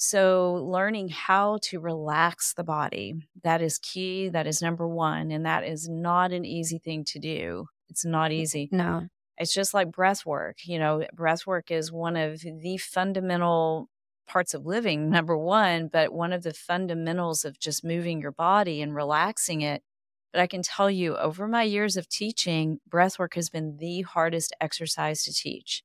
So, 0.00 0.54
learning 0.54 1.08
how 1.08 1.58
to 1.64 1.80
relax 1.80 2.54
the 2.54 2.62
body, 2.62 3.14
that 3.42 3.60
is 3.60 3.78
key. 3.78 4.28
That 4.28 4.46
is 4.46 4.62
number 4.62 4.86
one. 4.86 5.32
And 5.32 5.44
that 5.44 5.64
is 5.64 5.88
not 5.88 6.32
an 6.32 6.44
easy 6.44 6.78
thing 6.78 7.04
to 7.06 7.18
do. 7.18 7.66
It's 7.88 8.04
not 8.04 8.30
easy. 8.30 8.68
No. 8.70 9.08
It's 9.38 9.52
just 9.52 9.74
like 9.74 9.90
breath 9.90 10.24
work. 10.24 10.58
You 10.64 10.78
know, 10.78 11.04
breath 11.12 11.46
work 11.46 11.70
is 11.70 11.90
one 11.90 12.16
of 12.16 12.40
the 12.40 12.76
fundamental 12.76 13.88
parts 14.28 14.54
of 14.54 14.66
living, 14.66 15.10
number 15.10 15.36
one, 15.36 15.88
but 15.88 16.12
one 16.12 16.32
of 16.32 16.44
the 16.44 16.54
fundamentals 16.54 17.44
of 17.44 17.58
just 17.58 17.84
moving 17.84 18.20
your 18.20 18.32
body 18.32 18.80
and 18.80 18.94
relaxing 18.94 19.62
it. 19.62 19.82
But 20.32 20.42
I 20.42 20.46
can 20.46 20.62
tell 20.62 20.90
you, 20.90 21.16
over 21.16 21.48
my 21.48 21.62
years 21.62 21.96
of 21.96 22.08
teaching, 22.08 22.78
breath 22.86 23.18
work 23.18 23.34
has 23.34 23.48
been 23.48 23.78
the 23.78 24.02
hardest 24.02 24.54
exercise 24.60 25.24
to 25.24 25.32
teach, 25.32 25.82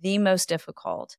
the 0.00 0.18
most 0.18 0.48
difficult. 0.48 1.16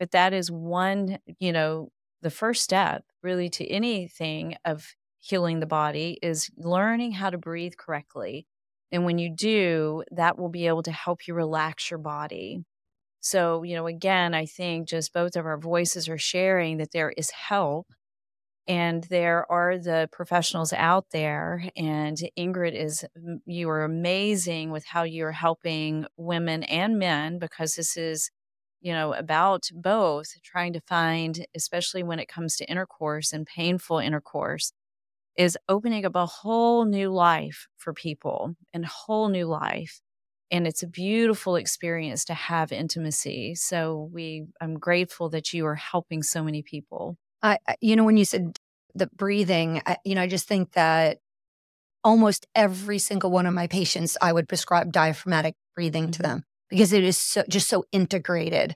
But 0.00 0.12
that 0.12 0.32
is 0.32 0.50
one, 0.50 1.18
you 1.38 1.52
know, 1.52 1.90
the 2.22 2.30
first 2.30 2.64
step 2.64 3.04
really 3.22 3.50
to 3.50 3.68
anything 3.68 4.56
of 4.64 4.94
healing 5.20 5.60
the 5.60 5.66
body 5.66 6.18
is 6.22 6.50
learning 6.56 7.12
how 7.12 7.30
to 7.30 7.38
breathe 7.38 7.74
correctly. 7.78 8.46
And 8.90 9.04
when 9.04 9.18
you 9.18 9.30
do, 9.30 10.02
that 10.10 10.38
will 10.38 10.48
be 10.48 10.66
able 10.66 10.82
to 10.84 10.92
help 10.92 11.28
you 11.28 11.34
relax 11.34 11.90
your 11.90 11.98
body. 11.98 12.64
So, 13.20 13.62
you 13.62 13.76
know, 13.76 13.86
again, 13.86 14.34
I 14.34 14.46
think 14.46 14.88
just 14.88 15.12
both 15.12 15.36
of 15.36 15.46
our 15.46 15.58
voices 15.58 16.08
are 16.08 16.18
sharing 16.18 16.78
that 16.78 16.92
there 16.92 17.10
is 17.16 17.30
help 17.30 17.86
and 18.68 19.04
there 19.04 19.50
are 19.52 19.78
the 19.78 20.08
professionals 20.12 20.72
out 20.72 21.06
there. 21.12 21.64
And 21.76 22.18
Ingrid 22.38 22.74
is, 22.74 23.04
you 23.46 23.68
are 23.70 23.84
amazing 23.84 24.70
with 24.70 24.86
how 24.86 25.02
you're 25.04 25.32
helping 25.32 26.06
women 26.16 26.62
and 26.64 26.98
men 26.98 27.38
because 27.38 27.74
this 27.74 27.96
is, 27.96 28.30
you 28.80 28.92
know, 28.92 29.12
about 29.12 29.68
both 29.72 30.32
trying 30.42 30.72
to 30.72 30.80
find, 30.80 31.46
especially 31.54 32.02
when 32.02 32.18
it 32.18 32.28
comes 32.28 32.56
to 32.56 32.70
intercourse 32.70 33.32
and 33.32 33.46
painful 33.46 33.98
intercourse, 33.98 34.72
is 35.36 35.58
opening 35.68 36.04
up 36.04 36.16
a 36.16 36.26
whole 36.26 36.84
new 36.84 37.10
life 37.10 37.66
for 37.76 37.92
people 37.92 38.54
and 38.72 38.84
whole 38.84 39.28
new 39.28 39.46
life 39.46 40.00
and 40.50 40.66
it's 40.66 40.82
a 40.82 40.86
beautiful 40.86 41.56
experience 41.56 42.24
to 42.24 42.34
have 42.34 42.72
intimacy. 42.72 43.54
So 43.54 44.10
we 44.12 44.46
I'm 44.60 44.78
grateful 44.78 45.30
that 45.30 45.52
you 45.52 45.66
are 45.66 45.76
helping 45.76 46.22
so 46.22 46.42
many 46.42 46.62
people. 46.62 47.16
I 47.42 47.58
you 47.80 47.96
know 47.96 48.04
when 48.04 48.16
you 48.16 48.24
said 48.24 48.58
the 48.94 49.06
breathing, 49.06 49.80
I, 49.86 49.96
you 50.04 50.14
know 50.14 50.22
I 50.22 50.26
just 50.26 50.48
think 50.48 50.72
that 50.72 51.18
almost 52.02 52.46
every 52.54 52.98
single 52.98 53.30
one 53.30 53.46
of 53.46 53.54
my 53.54 53.66
patients 53.66 54.16
I 54.20 54.32
would 54.32 54.48
prescribe 54.48 54.92
diaphragmatic 54.92 55.54
breathing 55.74 56.04
mm-hmm. 56.04 56.12
to 56.12 56.22
them 56.22 56.44
because 56.70 56.92
it 56.92 57.04
is 57.04 57.18
so, 57.18 57.42
just 57.48 57.68
so 57.68 57.84
integrated 57.92 58.74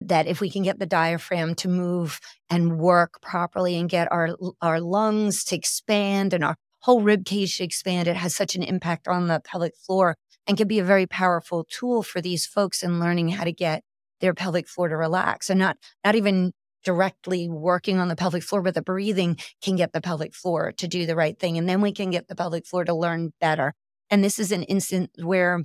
that 0.00 0.26
if 0.26 0.40
we 0.40 0.50
can 0.50 0.62
get 0.62 0.78
the 0.78 0.86
diaphragm 0.86 1.54
to 1.56 1.68
move 1.68 2.20
and 2.48 2.78
work 2.78 3.20
properly 3.20 3.76
and 3.76 3.90
get 3.90 4.10
our 4.12 4.36
our 4.60 4.80
lungs 4.80 5.44
to 5.44 5.56
expand 5.56 6.32
and 6.32 6.44
our 6.44 6.56
whole 6.80 7.02
rib 7.02 7.24
cage 7.24 7.56
to 7.58 7.64
expand 7.64 8.08
it 8.08 8.16
has 8.16 8.34
such 8.34 8.54
an 8.54 8.62
impact 8.62 9.08
on 9.08 9.26
the 9.26 9.40
pelvic 9.44 9.76
floor 9.76 10.16
and 10.46 10.56
can 10.56 10.68
be 10.68 10.78
a 10.78 10.84
very 10.84 11.06
powerful 11.06 11.64
tool 11.68 12.02
for 12.02 12.20
these 12.20 12.46
folks 12.46 12.82
in 12.82 13.00
learning 13.00 13.28
how 13.30 13.44
to 13.44 13.52
get 13.52 13.82
their 14.20 14.34
pelvic 14.34 14.68
floor 14.68 14.88
to 14.88 14.96
relax 14.96 15.50
and 15.50 15.58
not 15.58 15.76
not 16.04 16.14
even 16.14 16.52
directly 16.84 17.48
working 17.48 17.98
on 17.98 18.08
the 18.08 18.16
pelvic 18.16 18.42
floor, 18.42 18.62
but 18.62 18.74
the 18.74 18.82
breathing 18.82 19.36
can 19.62 19.76
get 19.76 19.92
the 19.92 20.00
pelvic 20.00 20.34
floor 20.34 20.72
to 20.72 20.88
do 20.88 21.06
the 21.06 21.16
right 21.16 21.38
thing. 21.38 21.58
And 21.58 21.68
then 21.68 21.80
we 21.80 21.92
can 21.92 22.10
get 22.10 22.28
the 22.28 22.34
pelvic 22.34 22.66
floor 22.66 22.84
to 22.84 22.94
learn 22.94 23.32
better. 23.40 23.74
And 24.10 24.24
this 24.24 24.38
is 24.38 24.52
an 24.52 24.62
instance 24.64 25.10
where, 25.22 25.64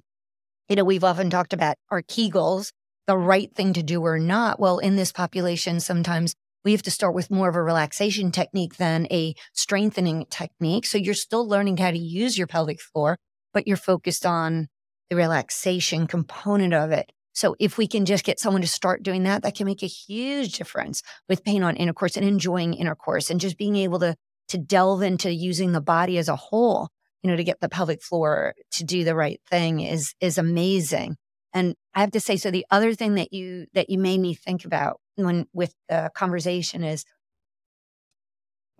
you 0.73 0.75
know, 0.75 0.83
we've 0.83 1.03
often 1.03 1.29
talked 1.29 1.53
about 1.53 1.77
our 1.91 2.01
Kegels, 2.01 2.71
the 3.05 3.15
right 3.15 3.53
thing 3.53 3.73
to 3.73 3.83
do 3.83 4.01
or 4.01 4.17
not. 4.17 4.59
Well, 4.59 4.79
in 4.79 4.95
this 4.95 5.11
population, 5.11 5.79
sometimes 5.79 6.33
we 6.65 6.71
have 6.71 6.81
to 6.81 6.89
start 6.89 7.13
with 7.13 7.29
more 7.29 7.47
of 7.47 7.55
a 7.55 7.61
relaxation 7.61 8.31
technique 8.31 8.77
than 8.77 9.05
a 9.11 9.35
strengthening 9.53 10.25
technique. 10.31 10.87
So 10.87 10.97
you're 10.97 11.13
still 11.13 11.47
learning 11.47 11.77
how 11.77 11.91
to 11.91 11.97
use 11.99 12.39
your 12.39 12.47
pelvic 12.47 12.81
floor, 12.81 13.19
but 13.53 13.67
you're 13.67 13.77
focused 13.77 14.25
on 14.25 14.67
the 15.11 15.15
relaxation 15.15 16.07
component 16.07 16.73
of 16.73 16.89
it. 16.91 17.11
So 17.33 17.55
if 17.59 17.77
we 17.77 17.85
can 17.85 18.05
just 18.05 18.23
get 18.23 18.39
someone 18.39 18.63
to 18.63 18.67
start 18.67 19.03
doing 19.03 19.21
that, 19.25 19.43
that 19.43 19.53
can 19.53 19.67
make 19.67 19.83
a 19.83 19.85
huge 19.85 20.53
difference 20.53 21.03
with 21.29 21.43
pain 21.43 21.61
on 21.61 21.75
intercourse 21.75 22.17
and 22.17 22.25
enjoying 22.25 22.73
intercourse 22.73 23.29
and 23.29 23.39
just 23.39 23.59
being 23.59 23.75
able 23.75 23.99
to 23.99 24.15
to 24.47 24.57
delve 24.57 25.03
into 25.03 25.31
using 25.31 25.71
the 25.71 25.81
body 25.81 26.17
as 26.17 26.29
a 26.29 26.35
whole, 26.35 26.89
you 27.23 27.29
know, 27.31 27.37
to 27.37 27.43
get 27.43 27.61
the 27.61 27.69
pelvic 27.69 28.01
floor 28.03 28.53
to 28.71 28.83
do 28.83 29.03
the 29.03 29.15
right 29.15 29.41
thing 29.49 29.79
is 29.79 30.13
is 30.19 30.37
amazing. 30.37 31.17
And 31.53 31.75
I 31.93 32.01
have 32.01 32.11
to 32.11 32.19
say, 32.19 32.37
so 32.37 32.51
the 32.51 32.65
other 32.69 32.93
thing 32.93 33.15
that 33.15 33.33
you 33.33 33.67
that 33.73 33.89
you 33.89 33.97
made 33.97 34.19
me 34.19 34.33
think 34.33 34.65
about 34.65 34.99
when 35.15 35.47
with 35.53 35.73
the 35.89 36.11
conversation 36.13 36.83
is, 36.83 37.05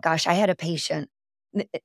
gosh, 0.01 0.27
I 0.27 0.33
had 0.33 0.49
a 0.49 0.55
patient 0.55 1.09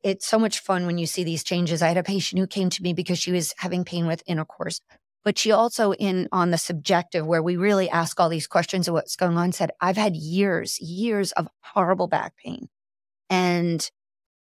it's 0.03 0.27
so 0.27 0.38
much 0.38 0.61
fun 0.61 0.87
when 0.87 0.99
you 0.99 1.07
see 1.07 1.25
these 1.25 1.45
changes. 1.45 1.83
I 1.83 1.88
had 1.88 1.97
a 1.97 2.03
patient 2.03 2.38
who 2.38 2.47
came 2.47 2.71
to 2.71 2.83
me 2.83 2.93
because 2.93 3.19
she 3.19 3.33
was 3.33 3.55
having 3.59 3.85
pain 3.85 4.07
with 4.07 4.23
intercourse, 4.27 4.81
but 5.25 5.38
she 5.38 5.53
also 5.53 5.93
in 5.93 6.29
on 6.33 6.50
the 6.50 6.59
subjective 6.59 7.27
where 7.27 7.43
we 7.43 7.57
really 7.57 7.91
ask 7.91 8.19
all 8.19 8.29
these 8.29 8.47
questions 8.47 8.88
of 8.88 8.95
what's 8.95 9.17
going 9.17 9.37
on 9.37 9.53
said, 9.53 9.71
I've 9.81 9.97
had 9.97 10.17
years, 10.17 10.81
years 10.81 11.33
of 11.33 11.49
horrible 11.61 12.09
back 12.09 12.35
pain. 12.37 12.69
And 13.29 13.88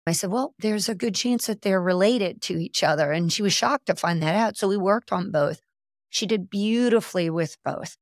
I 0.10 0.14
said, 0.14 0.32
well, 0.32 0.54
there's 0.60 0.90
a 0.90 0.96
good 0.96 1.16
chance 1.16 1.48
that 1.48 1.62
they're 1.62 1.82
related 1.82 2.42
to 2.44 2.58
each 2.58 2.84
other. 2.84 3.12
And 3.12 3.32
she 3.32 3.42
was 3.42 3.54
shocked 3.54 3.88
to 3.88 3.96
find 3.96 4.22
that 4.22 4.36
out. 4.36 4.58
So 4.58 4.68
we 4.68 4.78
worked 4.78 5.12
on 5.12 5.32
both. 5.32 5.60
She 6.10 6.26
did 6.26 6.50
beautifully 6.50 7.30
with 7.30 7.58
both. 7.64 7.98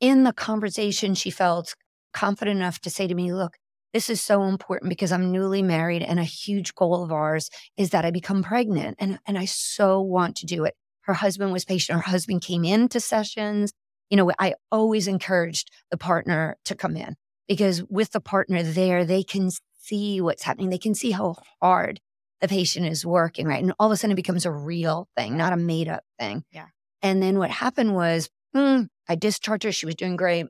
In 0.00 0.24
the 0.24 0.32
conversation, 0.32 1.14
she 1.14 1.30
felt 1.30 1.74
confident 2.12 2.56
enough 2.58 2.80
to 2.80 2.90
say 2.90 3.06
to 3.06 3.14
me, 3.14 3.32
look, 3.32 3.56
this 3.92 4.08
is 4.08 4.22
so 4.22 4.44
important 4.44 4.88
because 4.88 5.12
I'm 5.12 5.30
newly 5.30 5.62
married 5.62 6.02
and 6.02 6.18
a 6.18 6.24
huge 6.24 6.74
goal 6.74 7.02
of 7.02 7.12
ours 7.12 7.50
is 7.76 7.90
that 7.90 8.04
I 8.04 8.10
become 8.10 8.42
pregnant 8.42 8.96
and, 8.98 9.18
and 9.26 9.36
I 9.36 9.44
so 9.44 10.00
want 10.00 10.36
to 10.36 10.46
do 10.46 10.64
it. 10.64 10.74
Her 11.02 11.14
husband 11.14 11.52
was 11.52 11.64
patient. 11.64 11.96
Her 11.96 12.10
husband 12.10 12.42
came 12.42 12.64
into 12.64 13.00
sessions. 13.00 13.72
You 14.08 14.16
know, 14.16 14.30
I 14.38 14.54
always 14.70 15.08
encouraged 15.08 15.70
the 15.90 15.98
partner 15.98 16.56
to 16.64 16.74
come 16.74 16.96
in 16.96 17.16
because 17.48 17.82
with 17.90 18.12
the 18.12 18.20
partner 18.20 18.62
there, 18.62 19.04
they 19.04 19.22
can 19.22 19.50
see 19.82 20.20
what's 20.20 20.42
happening. 20.42 20.70
They 20.70 20.78
can 20.78 20.94
see 20.94 21.10
how 21.10 21.36
hard 21.60 22.00
the 22.40 22.48
patient 22.48 22.86
is 22.86 23.04
working, 23.04 23.46
right? 23.46 23.62
And 23.62 23.72
all 23.78 23.88
of 23.88 23.92
a 23.92 23.96
sudden 23.96 24.12
it 24.12 24.16
becomes 24.16 24.46
a 24.46 24.50
real 24.50 25.08
thing, 25.16 25.36
not 25.36 25.52
a 25.52 25.56
made 25.56 25.88
up 25.88 26.04
thing. 26.18 26.44
Yeah. 26.52 26.66
And 27.02 27.22
then 27.22 27.38
what 27.38 27.50
happened 27.50 27.94
was, 27.94 28.30
hmm, 28.54 28.82
I 29.08 29.14
discharged 29.14 29.64
her. 29.64 29.72
She 29.72 29.86
was 29.86 29.94
doing 29.94 30.16
great. 30.16 30.46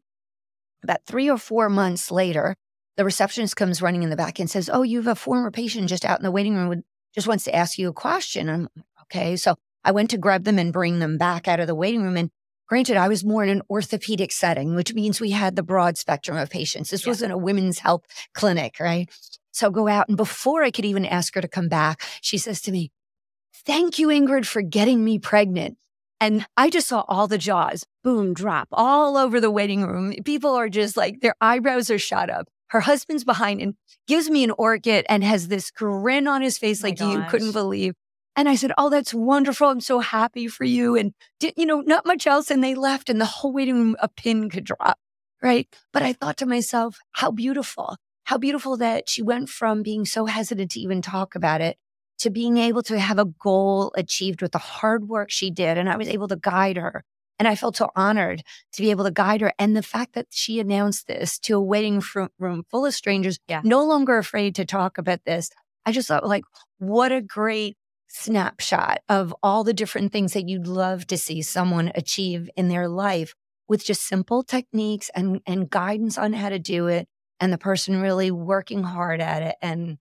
About 0.82 1.04
three 1.06 1.30
or 1.30 1.38
four 1.38 1.68
months 1.68 2.10
later, 2.10 2.56
the 2.96 3.04
receptionist 3.04 3.56
comes 3.56 3.80
running 3.80 4.02
in 4.02 4.10
the 4.10 4.16
back 4.16 4.38
and 4.38 4.50
says, 4.50 4.68
Oh, 4.72 4.82
you 4.82 4.98
have 4.98 5.06
a 5.06 5.14
former 5.14 5.50
patient 5.50 5.88
just 5.88 6.04
out 6.04 6.18
in 6.18 6.24
the 6.24 6.30
waiting 6.30 6.56
room 6.56 6.68
would 6.68 6.82
just 7.14 7.28
wants 7.28 7.44
to 7.44 7.54
ask 7.54 7.78
you 7.78 7.88
a 7.88 7.92
question. 7.92 8.48
I'm 8.48 8.68
okay. 9.02 9.36
So 9.36 9.56
I 9.84 9.92
went 9.92 10.10
to 10.10 10.18
grab 10.18 10.44
them 10.44 10.58
and 10.58 10.72
bring 10.72 10.98
them 10.98 11.18
back 11.18 11.46
out 11.46 11.60
of 11.60 11.66
the 11.66 11.74
waiting 11.74 12.02
room. 12.02 12.16
And 12.16 12.30
granted, 12.72 12.96
I 12.96 13.08
was 13.08 13.22
more 13.22 13.44
in 13.44 13.50
an 13.50 13.60
orthopedic 13.68 14.32
setting, 14.32 14.74
which 14.74 14.94
means 14.94 15.20
we 15.20 15.32
had 15.32 15.56
the 15.56 15.62
broad 15.62 15.98
spectrum 15.98 16.38
of 16.38 16.48
patients. 16.48 16.88
This 16.88 17.04
yeah. 17.04 17.10
wasn't 17.10 17.34
a 17.34 17.36
women's 17.36 17.80
health 17.80 18.02
clinic, 18.32 18.76
right? 18.80 19.10
So 19.50 19.68
go 19.68 19.88
out. 19.88 20.08
And 20.08 20.16
before 20.16 20.62
I 20.62 20.70
could 20.70 20.86
even 20.86 21.04
ask 21.04 21.34
her 21.34 21.42
to 21.42 21.48
come 21.48 21.68
back, 21.68 22.00
she 22.22 22.38
says 22.38 22.62
to 22.62 22.72
me, 22.72 22.90
Thank 23.66 23.98
you, 23.98 24.08
Ingrid, 24.08 24.46
for 24.46 24.62
getting 24.62 25.04
me 25.04 25.18
pregnant. 25.18 25.76
And 26.18 26.46
I 26.56 26.70
just 26.70 26.88
saw 26.88 27.04
all 27.08 27.28
the 27.28 27.36
jaws 27.36 27.84
boom, 28.02 28.32
drop 28.32 28.68
all 28.72 29.18
over 29.18 29.38
the 29.38 29.50
waiting 29.50 29.86
room. 29.86 30.14
People 30.24 30.54
are 30.54 30.70
just 30.70 30.96
like, 30.96 31.20
their 31.20 31.34
eyebrows 31.42 31.90
are 31.90 31.98
shot 31.98 32.30
up 32.30 32.48
her 32.72 32.80
husband's 32.80 33.22
behind 33.22 33.60
and 33.60 33.74
gives 34.06 34.30
me 34.30 34.42
an 34.42 34.50
orchid 34.52 35.04
and 35.10 35.22
has 35.22 35.48
this 35.48 35.70
grin 35.70 36.26
on 36.26 36.40
his 36.40 36.56
face 36.56 36.82
Oh 36.82 36.88
like 36.88 37.00
you 37.00 37.22
couldn't 37.28 37.52
believe. 37.52 37.92
And 38.36 38.48
I 38.48 38.54
said, 38.54 38.72
Oh, 38.78 38.88
that's 38.90 39.12
wonderful. 39.12 39.68
I'm 39.68 39.80
so 39.80 40.00
happy 40.00 40.48
for 40.48 40.64
you. 40.64 40.96
And, 40.96 41.12
did, 41.38 41.54
you 41.56 41.66
know, 41.66 41.80
not 41.80 42.06
much 42.06 42.26
else. 42.26 42.50
And 42.50 42.64
they 42.64 42.74
left, 42.74 43.10
and 43.10 43.20
the 43.20 43.26
whole 43.26 43.52
waiting 43.52 43.74
room, 43.74 43.96
a 44.00 44.08
pin 44.08 44.48
could 44.48 44.64
drop. 44.64 44.98
Right. 45.42 45.68
But 45.92 46.02
I 46.02 46.12
thought 46.12 46.36
to 46.38 46.46
myself, 46.46 46.98
how 47.12 47.30
beautiful, 47.30 47.96
how 48.24 48.38
beautiful 48.38 48.76
that 48.78 49.08
she 49.08 49.22
went 49.22 49.48
from 49.48 49.82
being 49.82 50.04
so 50.04 50.26
hesitant 50.26 50.70
to 50.72 50.80
even 50.80 51.02
talk 51.02 51.34
about 51.34 51.60
it 51.60 51.76
to 52.18 52.30
being 52.30 52.56
able 52.56 52.84
to 52.84 53.00
have 53.00 53.18
a 53.18 53.24
goal 53.24 53.92
achieved 53.96 54.42
with 54.42 54.52
the 54.52 54.58
hard 54.58 55.08
work 55.08 55.28
she 55.30 55.50
did. 55.50 55.76
And 55.76 55.88
I 55.90 55.96
was 55.96 56.08
able 56.08 56.28
to 56.28 56.36
guide 56.36 56.76
her. 56.76 57.02
And 57.40 57.48
I 57.48 57.56
felt 57.56 57.76
so 57.76 57.90
honored 57.96 58.42
to 58.74 58.82
be 58.82 58.92
able 58.92 59.04
to 59.04 59.10
guide 59.10 59.40
her. 59.40 59.52
And 59.58 59.76
the 59.76 59.82
fact 59.82 60.12
that 60.14 60.26
she 60.30 60.60
announced 60.60 61.08
this 61.08 61.36
to 61.40 61.56
a 61.56 61.60
waiting 61.60 62.00
room 62.38 62.62
full 62.70 62.86
of 62.86 62.94
strangers, 62.94 63.40
Yeah. 63.48 63.62
no 63.64 63.84
longer 63.84 64.18
afraid 64.18 64.54
to 64.54 64.64
talk 64.64 64.98
about 64.98 65.24
this, 65.24 65.50
I 65.84 65.90
just 65.90 66.06
thought, 66.06 66.24
like, 66.24 66.44
what 66.78 67.10
a 67.10 67.20
great 67.20 67.76
snapshot 68.14 69.00
of 69.08 69.34
all 69.42 69.64
the 69.64 69.72
different 69.72 70.12
things 70.12 70.34
that 70.34 70.48
you'd 70.48 70.66
love 70.66 71.06
to 71.06 71.16
see 71.16 71.42
someone 71.42 71.90
achieve 71.94 72.50
in 72.56 72.68
their 72.68 72.88
life 72.88 73.34
with 73.68 73.84
just 73.84 74.06
simple 74.06 74.42
techniques 74.42 75.10
and, 75.14 75.40
and 75.46 75.70
guidance 75.70 76.18
on 76.18 76.32
how 76.32 76.48
to 76.50 76.58
do 76.58 76.88
it. 76.88 77.08
And 77.40 77.52
the 77.52 77.58
person 77.58 78.00
really 78.00 78.30
working 78.30 78.82
hard 78.82 79.20
at 79.20 79.42
it. 79.42 79.56
And 79.62 79.98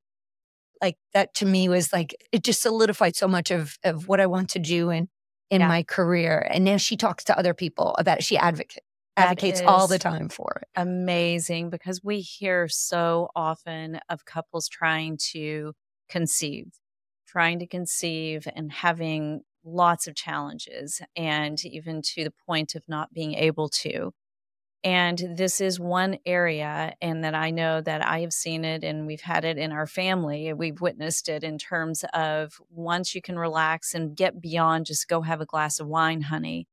like 0.81 0.97
that 1.13 1.33
to 1.35 1.45
me 1.45 1.69
was 1.69 1.93
like, 1.93 2.15
it 2.31 2.43
just 2.43 2.61
solidified 2.61 3.15
so 3.15 3.27
much 3.27 3.51
of, 3.51 3.77
of 3.83 4.07
what 4.07 4.19
I 4.19 4.25
want 4.25 4.49
to 4.51 4.59
do 4.59 4.89
in, 4.89 5.09
in 5.49 5.61
Yeah. 5.61 5.67
my 5.67 5.83
career. 5.83 6.45
And 6.51 6.63
now 6.65 6.77
she 6.77 6.97
talks 6.97 7.23
to 7.25 7.37
other 7.37 7.53
people 7.53 7.95
about 7.97 8.19
it. 8.19 8.23
She 8.23 8.37
advocate, 8.37 8.83
That 9.15 9.25
advocates 9.29 9.61
all 9.65 9.87
the 9.87 9.99
time 9.99 10.29
for 10.29 10.61
it. 10.61 10.67
amazing 10.75 11.69
because 11.69 12.03
we 12.03 12.19
hear 12.21 12.67
so 12.67 13.29
often 13.35 13.99
of 14.09 14.25
couples 14.25 14.67
trying 14.67 15.17
to 15.31 15.73
conceive, 16.09 16.67
trying 17.31 17.59
to 17.59 17.67
conceive 17.67 18.47
and 18.55 18.71
having 18.71 19.41
lots 19.63 20.07
of 20.07 20.15
challenges, 20.15 21.01
and 21.15 21.63
even 21.65 22.01
to 22.01 22.23
the 22.23 22.33
point 22.45 22.75
of 22.75 22.83
not 22.87 23.13
being 23.13 23.35
able 23.35 23.69
to. 23.69 24.11
And 24.83 25.23
this 25.37 25.61
is 25.61 25.79
one 25.79 26.17
area, 26.25 26.95
and 27.01 27.23
that 27.23 27.35
I 27.35 27.51
know 27.51 27.81
that 27.81 28.03
I 28.03 28.21
have 28.21 28.33
seen 28.33 28.65
it 28.65 28.83
and 28.83 29.05
we've 29.05 29.21
had 29.21 29.45
it 29.45 29.59
in 29.59 29.71
our 29.71 29.85
family. 29.85 30.51
We've 30.53 30.81
witnessed 30.81 31.29
it 31.29 31.43
in 31.43 31.59
terms 31.59 32.03
of 32.13 32.59
once 32.71 33.13
you 33.13 33.21
can 33.21 33.37
relax 33.37 33.93
and 33.93 34.15
get 34.15 34.41
beyond 34.41 34.87
just 34.87 35.07
go 35.07 35.21
have 35.21 35.39
a 35.39 35.45
glass 35.45 35.79
of 35.79 35.87
wine, 35.87 36.21
honey. 36.21 36.67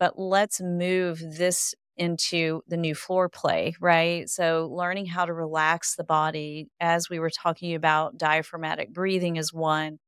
But 0.00 0.18
let's 0.18 0.60
move 0.60 1.20
this 1.20 1.74
into 1.96 2.62
the 2.68 2.76
new 2.76 2.94
floor 2.94 3.28
play, 3.28 3.74
right? 3.80 4.28
So, 4.28 4.68
learning 4.72 5.06
how 5.06 5.24
to 5.26 5.32
relax 5.32 5.94
the 5.96 6.04
body, 6.04 6.68
as 6.80 7.08
we 7.10 7.18
were 7.18 7.30
talking 7.30 7.74
about, 7.74 8.18
diaphragmatic 8.18 8.92
breathing 8.92 9.36
is 9.36 9.52
one. 9.52 9.98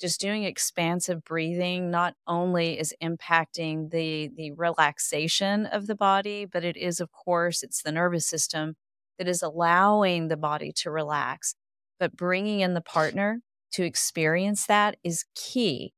Just 0.00 0.20
doing 0.20 0.44
expansive 0.44 1.24
breathing 1.24 1.90
not 1.90 2.14
only 2.26 2.78
is 2.78 2.94
impacting 3.02 3.90
the 3.90 4.30
the 4.36 4.52
relaxation 4.52 5.66
of 5.66 5.86
the 5.86 5.94
body, 5.94 6.44
but 6.44 6.64
it 6.64 6.76
is, 6.76 7.00
of 7.00 7.10
course, 7.12 7.62
it's 7.62 7.82
the 7.82 7.92
nervous 7.92 8.26
system 8.26 8.74
that 9.18 9.28
is 9.28 9.42
allowing 9.42 10.28
the 10.28 10.36
body 10.36 10.72
to 10.76 10.90
relax. 10.90 11.54
But 12.00 12.16
bringing 12.16 12.60
in 12.60 12.74
the 12.74 12.80
partner 12.80 13.40
to 13.72 13.84
experience 13.84 14.66
that 14.66 14.96
is 15.04 15.24
key. 15.34 15.92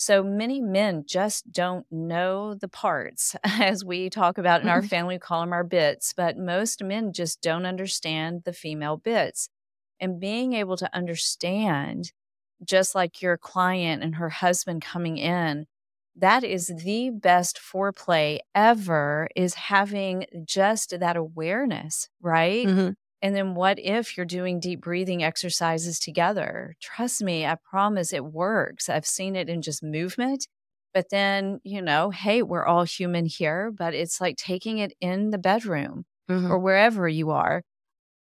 So 0.00 0.22
many 0.22 0.60
men 0.60 1.04
just 1.06 1.50
don't 1.52 1.84
know 1.90 2.54
the 2.54 2.68
parts, 2.68 3.34
as 3.44 3.84
we 3.84 4.10
talk 4.10 4.38
about 4.38 4.62
in 4.62 4.68
our 4.68 4.82
family, 4.94 5.16
we 5.16 5.18
call 5.20 5.40
them 5.40 5.52
our 5.52 5.64
bits, 5.64 6.12
but 6.16 6.38
most 6.38 6.82
men 6.84 7.12
just 7.12 7.40
don't 7.42 7.66
understand 7.66 8.44
the 8.44 8.52
female 8.52 8.96
bits. 8.96 9.48
And 10.00 10.20
being 10.20 10.52
able 10.54 10.76
to 10.76 10.94
understand, 10.96 12.12
just 12.64 12.94
like 12.94 13.22
your 13.22 13.36
client 13.38 14.02
and 14.04 14.16
her 14.16 14.28
husband 14.30 14.82
coming 14.82 15.18
in, 15.18 15.66
that 16.16 16.44
is 16.44 16.68
the 16.84 17.10
best 17.10 17.58
foreplay 17.58 18.40
ever 18.54 19.28
is 19.36 19.54
having 19.54 20.26
just 20.44 20.98
that 21.00 21.16
awareness, 21.16 22.08
right? 22.20 22.70
Mhm. 22.70 22.94
And 23.22 23.34
then 23.34 23.54
what 23.54 23.78
if 23.80 24.16
you're 24.16 24.26
doing 24.26 24.60
deep 24.60 24.80
breathing 24.80 25.22
exercises 25.22 25.98
together? 25.98 26.76
Trust 26.80 27.22
me, 27.22 27.44
I 27.46 27.56
promise 27.56 28.12
it 28.12 28.24
works. 28.24 28.88
I've 28.88 29.06
seen 29.06 29.34
it 29.36 29.48
in 29.48 29.60
just 29.62 29.82
movement. 29.82 30.46
But 30.94 31.10
then, 31.10 31.60
you 31.64 31.82
know, 31.82 32.10
hey, 32.10 32.42
we're 32.42 32.64
all 32.64 32.84
human 32.84 33.26
here, 33.26 33.70
but 33.70 33.94
it's 33.94 34.20
like 34.20 34.36
taking 34.36 34.78
it 34.78 34.92
in 35.00 35.30
the 35.30 35.38
bedroom 35.38 36.04
Mhm. 36.28 36.50
or 36.50 36.58
wherever 36.58 37.08
you 37.08 37.30
are 37.30 37.62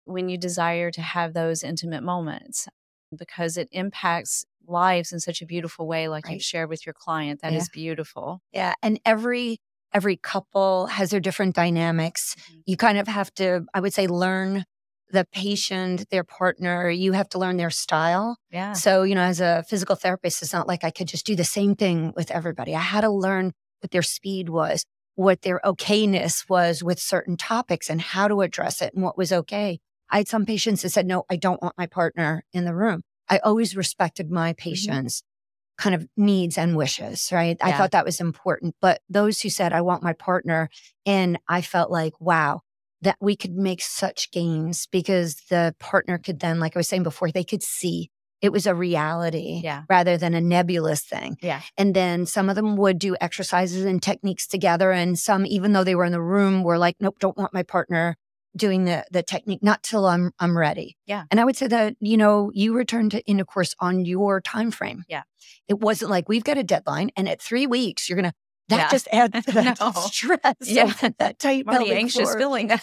when 0.04 0.28
you 0.28 0.38
desire 0.38 0.90
to 0.92 1.02
have 1.02 1.34
those 1.34 1.62
intimate 1.62 2.02
moments 2.02 2.68
because 3.16 3.56
it 3.56 3.68
impacts 3.72 4.44
lives 4.66 5.12
in 5.12 5.20
such 5.20 5.42
a 5.42 5.46
beautiful 5.46 5.86
way, 5.86 6.08
like 6.08 6.26
Right. 6.26 6.34
you've 6.34 6.42
shared 6.42 6.68
with 6.70 6.86
your 6.86 6.94
client. 6.94 7.40
That 7.42 7.54
is 7.54 7.64
Yeah. 7.64 7.68
beautiful. 7.68 8.40
Yeah, 8.52 8.74
and 8.82 9.00
every 9.04 9.58
every 9.92 10.16
couple 10.16 10.87
has 10.87 11.11
their 11.11 11.20
different 11.20 11.55
dynamics. 11.55 12.37
Mhm. 12.37 12.62
You 12.66 12.76
kind 12.76 12.98
of 12.98 13.09
have 13.09 13.33
to, 13.35 13.66
I 13.74 13.81
would 13.81 13.92
say, 13.92 14.07
learn 14.07 14.64
the 15.12 15.26
patient, 15.33 16.09
their 16.11 16.22
partner. 16.24 16.88
You 16.88 17.12
have 17.12 17.29
to 17.31 17.38
learn 17.38 17.57
their 17.57 17.70
style. 17.70 18.37
Yeah. 18.50 18.74
So, 18.74 19.03
you 19.03 19.14
know, 19.14 19.22
as 19.22 19.40
a 19.40 19.64
physical 19.68 19.96
therapist, 19.96 20.42
it's 20.42 20.53
not 20.53 20.68
like 20.68 20.85
I 20.85 20.90
could 20.90 21.09
just 21.09 21.26
do 21.26 21.35
the 21.35 21.44
same 21.44 21.74
thing 21.74 22.12
with 22.14 22.31
everybody. 22.31 22.76
I 22.76 22.81
had 22.81 23.00
to 23.00 23.11
learn 23.11 23.53
what 23.81 23.90
their 23.90 24.03
speed 24.03 24.48
was, 24.48 24.85
what 25.16 25.42
their 25.42 25.61
okayness 25.64 26.48
was 26.48 26.83
with 26.83 27.00
certain 27.00 27.37
topics 27.37 27.90
and 27.90 28.00
how 28.00 28.29
to 28.29 28.42
address 28.42 28.81
it 28.81 28.94
and 28.94 29.03
what 29.03 29.18
was 29.18 29.33
okay. 29.33 29.81
I 30.11 30.18
had 30.18 30.29
some 30.29 30.46
patients 30.46 30.83
that 30.83 30.90
said, 30.90 31.07
no, 31.07 31.24
I 31.29 31.37
don't 31.37 31.62
want 31.62 31.79
my 31.79 31.87
partner 31.87 32.44
in 32.53 32.64
the 32.64 32.74
room. 32.74 33.03
I 33.29 33.38
always 33.38 33.76
respected 33.76 34.31
my 34.31 34.53
patients' 34.53 35.22
kind 35.80 35.94
of 35.94 36.06
needs 36.16 36.58
and 36.58 36.76
wishes, 36.76 37.30
right? 37.32 37.56
I 37.62 37.72
thought 37.72 37.92
that 37.92 38.04
was 38.04 38.20
important. 38.20 38.76
But 38.80 39.00
those 39.08 39.40
who 39.40 39.48
said, 39.48 39.72
I 39.72 39.80
want 39.80 40.02
my 40.02 40.12
partner, 40.12 40.68
and 41.06 41.38
I 41.48 41.62
felt 41.62 41.90
like, 41.90 42.12
wow, 42.20 42.60
that 43.02 43.16
we 43.20 43.34
could 43.34 43.54
make 43.54 43.80
such 43.82 44.30
gains 44.30 44.86
because 44.86 45.36
the 45.48 45.74
partner 45.80 46.18
could 46.18 46.40
then, 46.40 46.60
like 46.60 46.76
I 46.76 46.78
was 46.78 46.88
saying 46.88 47.02
before, 47.02 47.30
they 47.32 47.44
could 47.44 47.62
see 47.62 48.10
it 48.42 48.52
was 48.52 48.66
a 48.66 48.74
reality 48.74 49.60
Yeah. 49.62 49.82
rather 49.88 50.16
than 50.16 50.34
a 50.34 50.40
nebulous 50.40 51.02
thing. 51.02 51.36
Yeah. 51.42 51.60
And 51.76 51.94
then 51.94 52.26
some 52.26 52.48
of 52.48 52.56
them 52.56 52.76
would 52.76 52.98
do 52.98 53.16
exercises 53.20 53.84
and 53.84 54.02
techniques 54.02 54.46
together. 54.46 54.92
And 54.92 55.18
some, 55.18 55.44
even 55.46 55.72
though 55.72 55.84
they 55.84 55.94
were 55.94 56.06
in 56.06 56.12
the 56.12 56.22
room, 56.22 56.62
were 56.62 56.78
like, 56.78 56.96
nope, 57.00 57.18
don't 57.20 57.36
want 57.36 57.52
my 57.54 57.62
partner 57.62 58.16
doing 58.56 58.84
the 58.84 59.04
the 59.10 59.22
technique, 59.22 59.62
not 59.62 59.82
till 59.82 60.06
I'm 60.06 60.32
I'm 60.38 60.56
ready. 60.56 60.96
Yeah. 61.06 61.24
And 61.30 61.38
I 61.40 61.44
would 61.44 61.56
say 61.56 61.66
that, 61.68 61.94
you 62.00 62.16
know, 62.16 62.50
you 62.54 62.74
returned 62.74 63.10
to 63.12 63.24
intercourse 63.26 63.74
on 63.80 64.04
your 64.04 64.40
time 64.40 64.70
frame. 64.70 65.04
Yeah. 65.08 65.22
It 65.68 65.78
wasn't 65.80 66.10
like 66.10 66.28
we've 66.28 66.44
got 66.44 66.58
a 66.58 66.62
deadline 66.64 67.10
and 67.16 67.28
at 67.28 67.40
three 67.40 67.66
weeks 67.66 68.08
you're 68.08 68.16
gonna 68.16 68.32
that 68.68 68.76
Yeah. 68.78 68.88
just 68.90 69.08
adds 69.12 69.44
to 69.46 69.52
that 69.52 69.80
No. 69.80 69.92
stress. 69.92 70.54
Yeah. 70.62 70.92
that 71.18 71.38
tight 71.38 71.66
pelvic 71.66 71.92
anxious 71.92 72.30
floor. 72.30 72.38
feeling. 72.38 72.70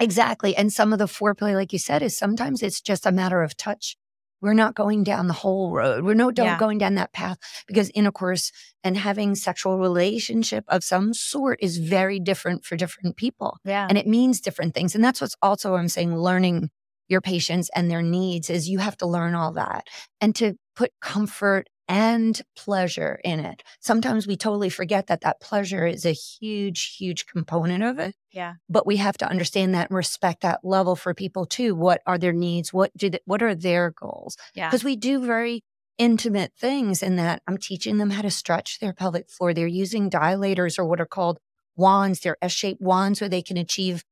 Exactly. 0.00 0.56
And 0.56 0.72
some 0.72 0.92
of 0.92 0.98
the 0.98 1.04
foreplay, 1.06 1.54
like 1.54 1.72
you 1.72 1.78
said, 1.78 2.02
is 2.02 2.16
sometimes 2.16 2.60
it's 2.60 2.80
just 2.80 3.06
a 3.06 3.12
matter 3.12 3.40
of 3.42 3.56
touch. 3.56 3.96
We're 4.42 4.52
not 4.54 4.74
going 4.74 5.04
down 5.04 5.28
the 5.28 5.32
whole 5.34 5.70
road. 5.70 6.04
We're 6.04 6.14
no 6.14 6.30
don't 6.30 6.46
Yeah. 6.46 6.58
going 6.58 6.78
down 6.78 6.96
that 6.96 7.12
path 7.12 7.38
because 7.66 7.90
intercourse 7.94 8.50
and 8.84 8.96
having 8.96 9.34
sexual 9.36 9.78
relationship 9.78 10.64
of 10.68 10.82
some 10.84 11.14
sort 11.14 11.58
is 11.62 11.78
very 11.78 12.18
different 12.20 12.64
for 12.64 12.76
different 12.76 13.16
people. 13.16 13.58
yeah. 13.64 13.86
And 13.88 13.96
it 13.96 14.06
means 14.06 14.40
different 14.40 14.74
things. 14.74 14.94
And 14.94 15.02
that's 15.04 15.20
what's 15.20 15.36
also 15.40 15.76
I'm 15.76 15.88
saying 15.88 16.16
learning 16.16 16.70
your 17.08 17.20
patients 17.20 17.70
and 17.74 17.90
their 17.90 18.02
needs 18.02 18.50
is 18.50 18.68
you 18.68 18.78
have 18.80 18.96
to 18.98 19.06
learn 19.06 19.34
all 19.34 19.52
that 19.52 19.86
and 20.20 20.34
to 20.36 20.54
put 20.74 20.90
comfort 21.00 21.68
and 21.88 22.40
pleasure 22.56 23.20
in 23.24 23.40
it. 23.40 23.62
Sometimes 23.80 24.26
we 24.26 24.36
totally 24.36 24.70
forget 24.70 25.08
that 25.08 25.22
that 25.22 25.40
pleasure 25.40 25.86
is 25.86 26.06
a 26.06 26.12
huge, 26.12 26.96
huge 26.96 27.26
component 27.26 27.82
of 27.82 27.98
it 27.98 28.14
yeah. 28.32 28.54
but 28.68 28.86
we 28.86 28.96
have 28.96 29.16
to 29.18 29.28
understand 29.28 29.74
that 29.74 29.90
and 29.90 29.96
respect 29.96 30.42
that 30.42 30.60
level 30.64 30.96
for 30.96 31.14
people 31.14 31.44
too. 31.44 31.74
What 31.74 32.00
are 32.06 32.18
their 32.18 32.32
needs? 32.32 32.72
What 32.72 32.96
do 32.96 33.10
they, 33.10 33.20
what 33.24 33.42
are 33.42 33.54
their 33.54 33.90
goals? 33.90 34.36
Yeah. 34.54 34.68
Because 34.68 34.84
we 34.84 34.96
do 34.96 35.24
very 35.24 35.62
intimate 35.98 36.52
things 36.58 37.02
in 37.02 37.16
that 37.16 37.42
I'm 37.46 37.58
teaching 37.58 37.98
them 37.98 38.10
how 38.10 38.22
to 38.22 38.30
stretch 38.30 38.80
their 38.80 38.92
pelvic 38.92 39.30
floor. 39.30 39.52
They're 39.52 39.66
using 39.66 40.10
dilators 40.10 40.78
or 40.78 40.84
what 40.84 41.00
are 41.00 41.06
called 41.06 41.38
wands. 41.76 42.20
They're 42.20 42.38
S-shaped 42.42 42.80
wands 42.80 43.20
where 43.20 43.30
they 43.30 43.42
can 43.42 43.56
achieve 43.56 44.02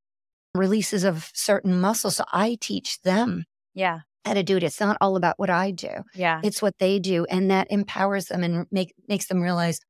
releases 0.54 1.04
of 1.04 1.30
certain 1.35 1.80
muscles. 1.80 2.16
So 2.16 2.24
I 2.33 2.59
teach 2.61 3.00
them 3.02 3.44
Yeah. 3.74 4.00
How 4.24 4.35
to 4.35 4.42
do 4.42 4.56
it. 4.56 4.62
It's 4.62 4.80
not 4.80 4.96
all 5.00 5.16
about 5.16 5.38
what 5.38 5.50
I 5.50 5.70
do. 5.70 6.02
Yeah. 6.14 6.40
It's 6.44 6.61
what 6.62 6.78
they 6.78 6.98
do. 6.98 7.24
And 7.30 7.50
that 7.50 7.66
empowers 7.70 8.26
them 8.26 8.42
and 8.44 8.66
make, 8.70 8.94
makes 9.09 9.26
them 9.26 9.40
realize, 9.40 9.80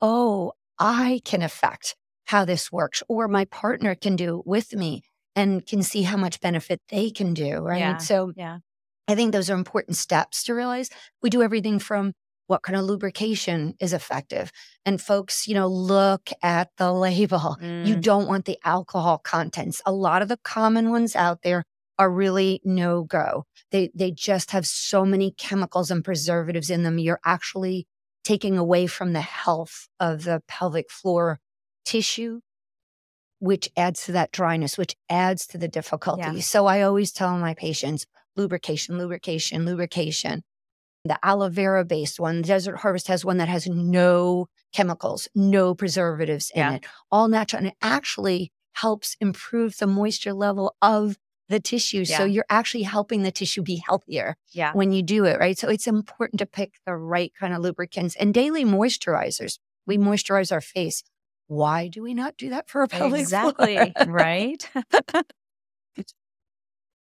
oh, 0.00 0.52
I 0.78 1.20
can 1.24 1.42
affect 1.42 1.96
how 2.26 2.44
this 2.44 2.72
works, 2.72 3.02
or 3.08 3.28
my 3.28 3.44
partner 3.46 3.94
can 3.94 4.16
do 4.16 4.40
it 4.40 4.46
with 4.46 4.74
me 4.74 5.02
and 5.36 5.64
can 5.64 5.82
see 5.82 6.02
how 6.02 6.16
much 6.16 6.40
benefit 6.40 6.80
they 6.88 7.10
can 7.10 7.34
do. 7.34 7.58
Right. 7.58 7.78
Yeah. 7.78 7.96
So 7.98 8.32
Yeah. 8.36 8.58
I 9.08 9.14
think 9.14 9.32
those 9.32 9.48
are 9.48 9.54
important 9.54 9.96
steps 9.96 10.42
to 10.44 10.54
realize. 10.54 10.90
We 11.22 11.30
do 11.30 11.42
everything 11.42 11.78
from 11.78 12.12
what 12.48 12.62
kind 12.62 12.76
of 12.76 12.84
lubrication 12.84 13.74
is 13.80 13.92
effective. 13.92 14.50
And 14.84 15.00
folks, 15.00 15.46
you 15.46 15.54
know, 15.54 15.68
look 15.68 16.30
at 16.42 16.70
the 16.78 16.92
label. 16.92 17.56
You 17.60 17.96
Mm. 17.96 18.02
don't 18.02 18.26
want 18.28 18.44
the 18.46 18.58
alcohol 18.64 19.18
contents. 19.18 19.80
A 19.86 19.92
lot 19.92 20.22
of 20.22 20.28
the 20.28 20.38
common 20.38 20.90
ones 20.90 21.14
out 21.14 21.42
there 21.42 21.64
are 21.98 22.10
really 22.10 22.60
no 22.64 23.04
go. 23.04 23.44
They 23.70 23.90
they 23.94 24.10
just 24.10 24.50
have 24.50 24.66
so 24.66 25.04
many 25.04 25.32
chemicals 25.32 25.90
and 25.90 26.04
preservatives 26.04 26.70
in 26.70 26.82
them. 26.82 26.98
You're 26.98 27.20
actually 27.24 27.86
taking 28.24 28.58
away 28.58 28.86
from 28.86 29.12
the 29.12 29.20
health 29.20 29.88
of 30.00 30.24
the 30.24 30.42
pelvic 30.48 30.90
floor 30.90 31.38
tissue, 31.84 32.40
which 33.38 33.70
adds 33.76 34.04
to 34.06 34.12
that 34.12 34.32
dryness, 34.32 34.76
which 34.76 34.96
adds 35.08 35.46
to 35.46 35.58
the 35.58 35.68
difficulty. 35.68 36.22
Yeah. 36.22 36.40
So 36.40 36.66
I 36.66 36.82
always 36.82 37.12
tell 37.12 37.36
my 37.38 37.54
patients 37.54 38.06
lubrication, 38.36 38.98
lubrication, 38.98 39.64
lubrication. 39.64 40.42
The 41.04 41.24
aloe 41.24 41.48
vera 41.50 41.84
based 41.84 42.18
one, 42.18 42.42
Desert 42.42 42.78
Harvest 42.78 43.06
has 43.06 43.24
one 43.24 43.36
that 43.36 43.48
has 43.48 43.68
no 43.68 44.48
chemicals, 44.72 45.28
no 45.34 45.74
preservatives 45.74 46.50
in 46.52 46.60
yeah. 46.60 46.74
it, 46.74 46.86
all 47.12 47.28
natural. 47.28 47.58
And 47.58 47.68
it 47.68 47.76
actually 47.80 48.52
helps 48.72 49.16
improve 49.20 49.78
the 49.78 49.86
moisture 49.86 50.34
level 50.34 50.76
of 50.82 51.16
the 51.48 51.60
tissue. 51.60 52.04
Yeah. 52.06 52.18
So 52.18 52.24
you're 52.24 52.46
actually 52.50 52.82
helping 52.82 53.22
the 53.22 53.30
tissue 53.30 53.62
be 53.62 53.82
healthier 53.86 54.36
yeah. 54.52 54.72
when 54.72 54.92
you 54.92 55.02
do 55.02 55.24
it, 55.24 55.38
right? 55.38 55.56
So 55.56 55.68
it's 55.68 55.86
important 55.86 56.38
to 56.40 56.46
pick 56.46 56.74
the 56.84 56.96
right 56.96 57.32
kind 57.38 57.54
of 57.54 57.60
lubricants 57.60 58.16
and 58.16 58.34
daily 58.34 58.64
moisturizers. 58.64 59.58
We 59.86 59.96
mm-hmm. 59.96 60.08
moisturize 60.08 60.52
our 60.52 60.60
face. 60.60 61.02
Why 61.48 61.88
do 61.88 62.02
we 62.02 62.14
not 62.14 62.36
do 62.36 62.50
that 62.50 62.68
for 62.68 62.80
our 62.80 62.86
pelvic 62.88 63.20
Exactly, 63.20 63.92
right? 64.06 64.68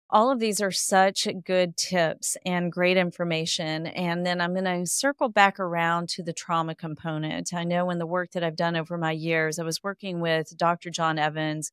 All 0.08 0.30
of 0.30 0.38
these 0.38 0.60
are 0.60 0.70
such 0.70 1.26
good 1.44 1.76
tips 1.76 2.36
and 2.46 2.70
great 2.70 2.96
information. 2.96 3.88
And 3.88 4.24
then 4.24 4.40
I'm 4.40 4.52
going 4.52 4.64
to 4.64 4.86
circle 4.86 5.28
back 5.28 5.58
around 5.58 6.08
to 6.10 6.22
the 6.22 6.32
trauma 6.32 6.76
component. 6.76 7.52
I 7.52 7.64
know 7.64 7.90
in 7.90 7.98
the 7.98 8.06
work 8.06 8.30
that 8.32 8.44
I've 8.44 8.54
done 8.54 8.76
over 8.76 8.96
my 8.96 9.10
years, 9.10 9.58
I 9.58 9.64
was 9.64 9.82
working 9.82 10.20
with 10.20 10.56
Dr. 10.56 10.90
John 10.90 11.18
Evans, 11.18 11.72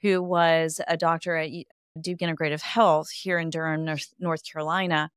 who 0.00 0.22
was 0.22 0.80
a 0.86 0.96
doctor 0.96 1.36
at 1.36 1.50
Duke 2.00 2.20
Integrative 2.20 2.62
Health 2.62 3.10
here 3.10 3.38
in 3.38 3.50
Durham, 3.50 3.84
North 4.18 4.44
Carolina. 4.50 5.10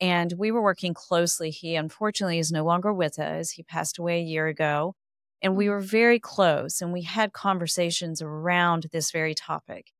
And 0.00 0.32
we 0.36 0.50
were 0.50 0.62
working 0.62 0.94
closely. 0.94 1.50
He 1.50 1.76
unfortunately 1.76 2.38
is 2.38 2.50
no 2.50 2.64
longer 2.64 2.92
with 2.92 3.18
us. 3.18 3.50
He 3.50 3.62
passed 3.62 3.98
away 3.98 4.20
a 4.20 4.24
year 4.24 4.46
ago. 4.46 4.94
And 5.42 5.56
we 5.56 5.66
mm. 5.66 5.70
were 5.70 5.80
very 5.80 6.18
close 6.18 6.80
and 6.80 6.92
we 6.92 7.02
had 7.02 7.32
conversations 7.32 8.22
around 8.22 8.86
this 8.92 9.10
very 9.10 9.34
topic. 9.34 9.92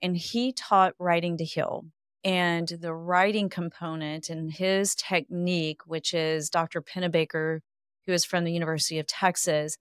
And 0.00 0.16
he 0.16 0.52
taught 0.52 0.94
writing 0.98 1.36
to 1.38 1.44
heal. 1.44 1.84
And 2.24 2.68
the 2.68 2.94
writing 2.94 3.48
component 3.48 4.30
and 4.30 4.52
his 4.52 4.94
technique, 4.94 5.80
which 5.86 6.14
is 6.14 6.50
Dr. 6.50 6.80
Pennebaker, 6.80 7.60
who 8.06 8.12
is 8.12 8.24
from 8.24 8.44
the 8.44 8.52
University 8.52 8.98
of 9.00 9.06
Texas, 9.06 9.76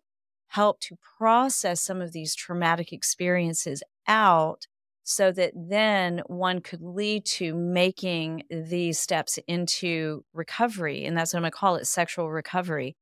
helped 0.47 0.83
to 0.83 0.97
process 1.17 1.81
some 1.81 2.01
of 2.01 2.11
these 2.11 2.35
traumatic 2.35 2.91
experiences 2.91 3.83
out 4.07 4.65
so 5.11 5.31
that 5.31 5.51
then 5.55 6.21
one 6.27 6.61
could 6.61 6.81
lead 6.81 7.25
to 7.25 7.53
making 7.53 8.43
these 8.49 8.97
steps 8.97 9.37
into 9.45 10.23
recovery. 10.33 11.05
And 11.05 11.17
that's 11.17 11.33
what 11.33 11.39
I'm 11.39 11.43
going 11.43 11.51
to 11.51 11.57
call 11.57 11.75
it 11.75 11.85
sexual 11.85 12.31
recovery. 12.31 12.95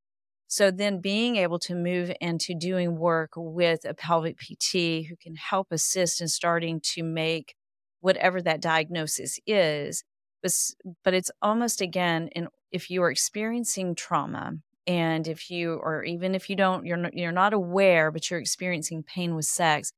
So 0.48 0.72
then 0.72 1.00
being 1.00 1.36
able 1.36 1.60
to 1.60 1.76
move 1.76 2.12
into 2.20 2.56
doing 2.56 2.98
work 2.98 3.34
with 3.36 3.86
a 3.86 3.94
pelvic 3.94 4.40
PT 4.40 5.06
who 5.08 5.16
can 5.22 5.36
help 5.36 5.68
assist 5.72 6.22
in 6.22 6.28
starting 6.28 6.82
to 6.96 7.04
make 7.04 7.54
whatever 8.02 8.42
that 8.42 8.62
diagnosis 8.62 9.40
is. 9.46 10.04
But, 10.42 10.52
but 11.04 11.14
it's 11.14 11.30
almost 11.44 11.80
again, 11.80 12.30
in, 12.30 12.48
if 12.72 12.90
you 12.90 13.04
are 13.04 13.12
experiencing 13.12 13.94
trauma 13.94 14.54
and 14.88 15.28
if 15.28 15.52
you, 15.52 15.74
or 15.74 16.04
even 16.04 16.34
if 16.34 16.50
you 16.50 16.56
don't, 16.56 16.88
you're 16.88 16.98
not, 16.98 17.14
you're 17.14 17.32
not 17.32 17.54
aware, 17.54 18.10
but 18.10 18.32
you're 18.32 18.40
experiencing 18.40 19.04
pain 19.04 19.36
with 19.36 19.46
sex, 19.46 19.92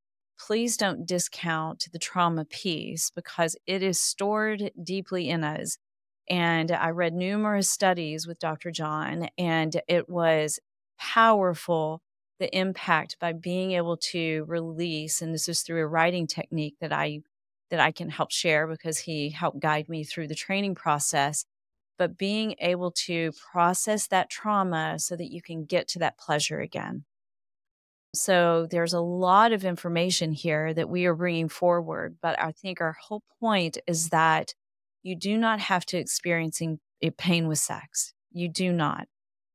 please 0.48 0.76
don't 0.76 1.06
discount 1.06 1.88
the 1.92 2.00
trauma 2.00 2.46
piece 2.46 3.12
because 3.12 3.56
it 3.68 3.84
is 3.84 4.02
stored 4.02 4.72
deeply 4.82 5.30
in 5.30 5.44
us. 5.44 5.78
And 6.30 6.72
I 6.72 6.90
read 6.90 7.14
numerous 7.14 7.70
studies 7.70 8.26
with 8.26 8.40
Dr. 8.40 8.72
John, 8.72 9.28
and 9.38 9.80
it 9.88 10.10
was 10.10 10.60
powerful 10.98 12.02
the 12.40 12.58
impact 12.58 13.18
by 13.20 13.34
being 13.34 13.74
able 13.74 13.98
to 13.98 14.46
release 14.48 15.22
and 15.22 15.32
this 15.32 15.48
is 15.48 15.62
through 15.62 15.82
a 15.82 15.88
writing 15.88 16.26
technique 16.26 16.76
that 16.82 16.92
I 16.92 17.22
that 17.70 17.80
I 17.80 17.92
can 17.92 18.10
help 18.10 18.32
share 18.32 18.66
because 18.66 18.98
he 18.98 19.30
helped 19.30 19.60
guide 19.60 19.88
me 19.88 20.04
through 20.04 20.28
the 20.28 20.36
training 20.36 20.74
process 20.74 21.46
but 22.00 22.18
being 22.18 22.56
able 22.60 22.92
to 22.92 23.32
process 23.52 24.08
that 24.08 24.32
trauma 24.32 24.98
so 24.98 25.16
that 25.16 25.32
you 25.32 25.42
can 25.42 25.66
get 25.66 25.88
to 25.90 26.00
that 26.00 26.18
pleasure 26.18 26.60
again 26.60 27.06
so 28.14 28.68
there's 28.70 28.94
a 28.94 29.00
lot 29.00 29.54
of 29.54 29.64
information 29.64 30.34
here 30.34 30.74
that 30.74 30.90
we 30.90 31.06
are 31.06 31.16
bringing 31.16 31.50
forward, 31.50 32.18
but 32.22 32.40
I 32.40 32.52
think 32.52 32.82
our 32.82 32.96
whole 33.08 33.24
point 33.40 33.78
is 33.88 34.10
that 34.10 34.54
you 35.04 35.16
do 35.16 35.38
not 35.38 35.60
have 35.60 35.86
to 35.88 35.98
experiencing 35.98 36.80
pain 37.18 37.48
with 37.48 37.58
sex. 37.58 38.14
You 38.32 38.50
do 38.50 38.72
not. 38.72 39.08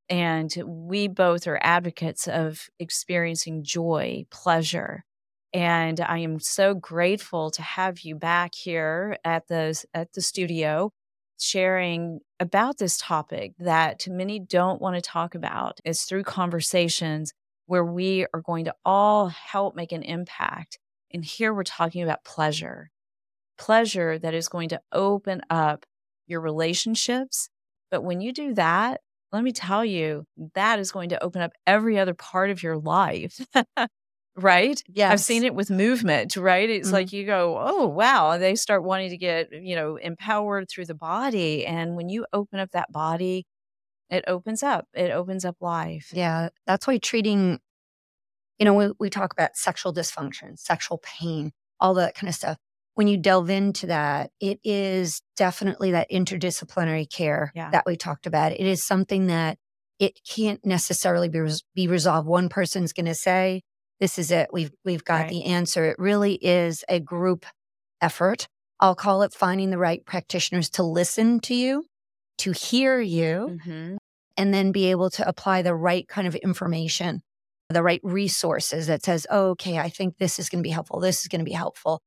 And 0.08 0.52
we 0.64 1.08
both 1.08 1.46
are 1.46 1.58
advocates 1.62 2.26
of 2.26 2.66
experiencing 2.78 3.62
joy, 3.62 4.24
pleasure. 4.30 5.04
And 5.52 6.00
I 6.00 6.18
am 6.18 6.40
so 6.40 6.74
grateful 6.74 7.50
to 7.52 7.62
have 7.62 8.00
you 8.00 8.14
back 8.14 8.54
here 8.54 9.16
at 9.24 9.48
the 9.48 9.82
at 9.94 10.12
the 10.12 10.20
studio 10.20 10.92
sharing 11.38 12.20
about 12.40 12.78
this 12.78 12.98
topic 12.98 13.52
that 13.58 14.06
many 14.08 14.38
don't 14.38 14.80
want 14.80 14.96
to 14.96 15.02
talk 15.02 15.34
about. 15.34 15.80
It's 15.84 16.04
through 16.04 16.24
conversations 16.24 17.32
where 17.66 17.84
we 17.84 18.26
are 18.32 18.40
going 18.40 18.64
to 18.64 18.74
all 18.84 19.28
help 19.28 19.74
make 19.74 19.92
an 19.92 20.02
impact. 20.02 20.78
And 21.12 21.24
here 21.24 21.52
we're 21.52 21.64
talking 21.64 22.02
about 22.02 22.24
pleasure, 22.24 22.90
pleasure 23.58 24.18
that 24.18 24.34
is 24.34 24.48
going 24.48 24.70
to 24.70 24.80
open 24.92 25.42
up 25.50 25.84
your 26.26 26.40
relationships. 26.40 27.48
But 27.90 28.02
when 28.02 28.20
you 28.20 28.32
do 28.32 28.54
that, 28.54 29.00
let 29.32 29.42
me 29.42 29.52
tell 29.52 29.84
you, 29.84 30.24
that 30.54 30.78
is 30.78 30.92
going 30.92 31.10
to 31.10 31.22
open 31.22 31.42
up 31.42 31.52
every 31.66 31.98
other 31.98 32.14
part 32.14 32.50
of 32.50 32.62
your 32.62 32.76
life. 32.76 33.40
right? 34.36 34.82
Yeah. 34.88 35.10
I've 35.10 35.20
seen 35.20 35.44
it 35.44 35.54
with 35.54 35.70
movement, 35.70 36.36
right? 36.36 36.68
It's 36.68 36.88
mm-hmm. 36.88 36.94
like 36.94 37.12
you 37.12 37.24
go, 37.24 37.58
oh, 37.58 37.86
wow. 37.86 38.38
They 38.38 38.54
start 38.54 38.84
wanting 38.84 39.10
to 39.10 39.16
get, 39.16 39.52
you 39.52 39.74
know, 39.74 39.96
empowered 39.96 40.68
through 40.68 40.86
the 40.86 40.94
body. 40.94 41.66
And 41.66 41.96
when 41.96 42.08
you 42.08 42.26
open 42.32 42.60
up 42.60 42.70
that 42.72 42.92
body, 42.92 43.46
it 44.10 44.24
opens 44.26 44.62
up 44.62 44.86
it 44.94 45.10
opens 45.10 45.44
up 45.44 45.56
life. 45.60 46.10
Yeah 46.12 46.50
that's 46.66 46.86
why 46.86 46.98
treating 46.98 47.60
you 48.58 48.64
know 48.64 48.74
we, 48.74 48.90
we 48.98 49.10
talk 49.10 49.32
about 49.32 49.56
sexual 49.56 49.92
dysfunction 49.92 50.58
sexual 50.58 50.98
pain 50.98 51.52
all 51.80 51.94
that 51.94 52.14
kind 52.14 52.28
of 52.28 52.34
stuff. 52.34 52.56
When 52.94 53.08
you 53.08 53.18
delve 53.18 53.50
into 53.50 53.86
that 53.88 54.30
it 54.40 54.60
is 54.64 55.22
definitely 55.36 55.92
that 55.92 56.10
interdisciplinary 56.10 57.10
care 57.10 57.52
yeah. 57.54 57.70
that 57.70 57.84
we 57.86 57.96
talked 57.96 58.26
about. 58.26 58.52
It 58.52 58.60
is 58.60 58.86
something 58.86 59.26
that 59.26 59.58
it 59.98 60.20
can't 60.28 60.64
necessarily 60.64 61.28
be, 61.28 61.40
res- 61.40 61.64
be 61.74 61.88
resolved. 61.88 62.28
One 62.28 62.48
person's 62.48 62.92
going 62.92 63.06
to 63.06 63.14
say 63.14 63.62
this 64.00 64.18
is 64.18 64.30
it. 64.30 64.50
We've 64.52 64.72
we've 64.84 65.04
got 65.04 65.22
right. 65.22 65.30
the 65.30 65.44
answer. 65.44 65.84
It 65.86 65.98
really 65.98 66.34
is 66.34 66.84
a 66.88 67.00
group 67.00 67.46
effort. 68.00 68.48
I'll 68.78 68.94
call 68.94 69.22
it 69.22 69.32
finding 69.32 69.70
the 69.70 69.78
right 69.78 70.04
practitioners 70.04 70.68
to 70.70 70.82
listen 70.82 71.40
to 71.40 71.54
you 71.54 71.86
to 72.38 72.52
hear 72.52 73.00
you 73.00 73.58
mm-hmm. 73.66 73.96
and 74.36 74.54
then 74.54 74.72
be 74.72 74.90
able 74.90 75.10
to 75.10 75.26
apply 75.28 75.62
the 75.62 75.74
right 75.74 76.06
kind 76.06 76.26
of 76.26 76.34
information, 76.36 77.22
the 77.70 77.82
right 77.82 78.00
resources 78.02 78.86
that 78.86 79.04
says, 79.04 79.26
oh, 79.30 79.50
okay, 79.50 79.78
I 79.78 79.88
think 79.88 80.18
this 80.18 80.38
is 80.38 80.48
going 80.48 80.62
to 80.62 80.66
be 80.66 80.72
helpful. 80.72 81.00
This 81.00 81.22
is 81.22 81.28
going 81.28 81.40
to 81.40 81.44
be 81.44 81.52
helpful. 81.52 82.00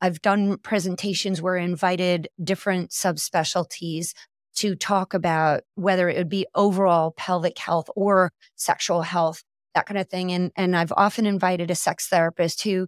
I've 0.00 0.22
done 0.22 0.58
presentations 0.58 1.42
where 1.42 1.58
I 1.58 1.62
invited 1.62 2.28
different 2.42 2.90
subspecialties 2.90 4.12
to 4.56 4.74
talk 4.74 5.14
about 5.14 5.62
whether 5.74 6.08
it 6.08 6.16
would 6.16 6.28
be 6.28 6.46
overall 6.54 7.12
pelvic 7.12 7.58
health 7.58 7.88
or 7.94 8.32
sexual 8.56 9.02
health, 9.02 9.42
that 9.74 9.86
kind 9.86 9.98
of 9.98 10.08
thing. 10.08 10.32
And, 10.32 10.52
and 10.56 10.76
I've 10.76 10.92
often 10.96 11.26
invited 11.26 11.70
a 11.70 11.74
sex 11.74 12.08
therapist 12.08 12.62
who 12.62 12.86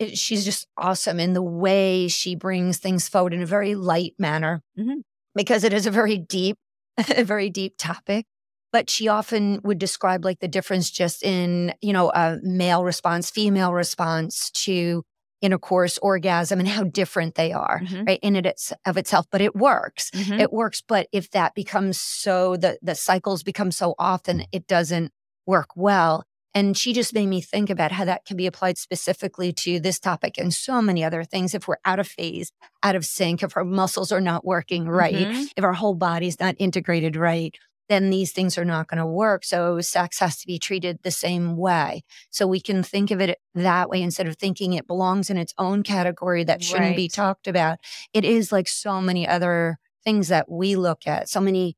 eh, 0.00 0.14
she's 0.14 0.44
just 0.44 0.66
awesome 0.76 1.20
in 1.20 1.32
the 1.32 1.42
way 1.42 2.08
she 2.08 2.34
brings 2.34 2.78
things 2.78 3.08
forward 3.08 3.34
in 3.34 3.42
a 3.42 3.46
very 3.46 3.74
light 3.74 4.14
manner. 4.18 4.62
Mm-hmm 4.78 5.00
because 5.34 5.64
it 5.64 5.72
is 5.72 5.86
a 5.86 5.90
very 5.90 6.18
deep, 6.18 6.56
a 7.16 7.24
very 7.24 7.50
deep 7.50 7.74
topic. 7.78 8.26
But 8.72 8.90
she 8.90 9.06
often 9.06 9.60
would 9.62 9.78
describe 9.78 10.24
like 10.24 10.40
the 10.40 10.48
difference 10.48 10.90
just 10.90 11.22
in, 11.22 11.74
you 11.80 11.92
know, 11.92 12.10
a 12.10 12.38
male 12.42 12.82
response, 12.82 13.30
female 13.30 13.72
response 13.72 14.50
to 14.64 15.04
intercourse, 15.44 15.98
orgasm, 15.98 16.58
and 16.58 16.66
how 16.66 16.82
different 16.84 17.34
they 17.34 17.52
are, 17.52 17.80
mm-hmm. 17.80 18.04
right? 18.04 18.18
In 18.22 18.34
it 18.34 18.46
it's, 18.46 18.72
of 18.86 18.96
itself, 18.96 19.26
but 19.30 19.40
it 19.40 19.54
works. 19.54 20.10
Mm-hmm. 20.10 20.40
It 20.40 20.52
works. 20.52 20.82
But 20.86 21.06
if 21.12 21.30
that 21.30 21.54
becomes 21.54 22.00
so, 22.00 22.56
the 22.56 22.78
the 22.82 22.94
cycles 22.94 23.42
become 23.42 23.70
so 23.70 23.94
often, 23.98 24.44
it 24.52 24.66
doesn't 24.66 25.12
work 25.46 25.68
well. 25.76 26.24
And 26.54 26.76
she 26.76 26.92
just 26.92 27.12
made 27.12 27.26
me 27.26 27.40
think 27.40 27.68
about 27.68 27.92
how 27.92 28.04
that 28.04 28.24
can 28.24 28.36
be 28.36 28.46
applied 28.46 28.78
specifically 28.78 29.52
to 29.54 29.80
this 29.80 29.98
topic 29.98 30.38
and 30.38 30.54
so 30.54 30.80
many 30.80 31.02
other 31.02 31.24
things. 31.24 31.54
If 31.54 31.66
we're 31.66 31.76
out 31.84 31.98
of 31.98 32.06
phase, 32.06 32.52
out 32.82 32.94
of 32.94 33.04
sync, 33.04 33.42
if 33.42 33.56
our 33.56 33.64
muscles 33.64 34.12
are 34.12 34.20
not 34.20 34.44
working 34.44 34.88
right, 34.88 35.14
mm-hmm. 35.14 35.44
if 35.56 35.64
our 35.64 35.72
whole 35.72 35.94
body's 35.94 36.38
not 36.38 36.54
integrated 36.58 37.16
right, 37.16 37.56
then 37.88 38.10
these 38.10 38.32
things 38.32 38.56
are 38.56 38.64
not 38.64 38.88
going 38.88 38.98
to 38.98 39.06
work. 39.06 39.44
So 39.44 39.80
sex 39.80 40.18
has 40.20 40.38
to 40.38 40.46
be 40.46 40.58
treated 40.58 41.00
the 41.02 41.10
same 41.10 41.56
way. 41.56 42.02
So 42.30 42.46
we 42.46 42.60
can 42.60 42.82
think 42.82 43.10
of 43.10 43.20
it 43.20 43.38
that 43.54 43.90
way 43.90 44.00
instead 44.00 44.26
of 44.26 44.36
thinking 44.36 44.72
it 44.72 44.86
belongs 44.86 45.30
in 45.30 45.36
its 45.36 45.52
own 45.58 45.82
category 45.82 46.44
that 46.44 46.62
shouldn't 46.62 46.88
right. 46.88 46.96
be 46.96 47.08
talked 47.08 47.46
about. 47.46 47.78
It 48.12 48.24
is 48.24 48.52
like 48.52 48.68
so 48.68 49.00
many 49.00 49.28
other 49.28 49.78
things 50.04 50.28
that 50.28 50.50
we 50.50 50.76
look 50.76 51.06
at, 51.06 51.28
so 51.28 51.40
many 51.40 51.76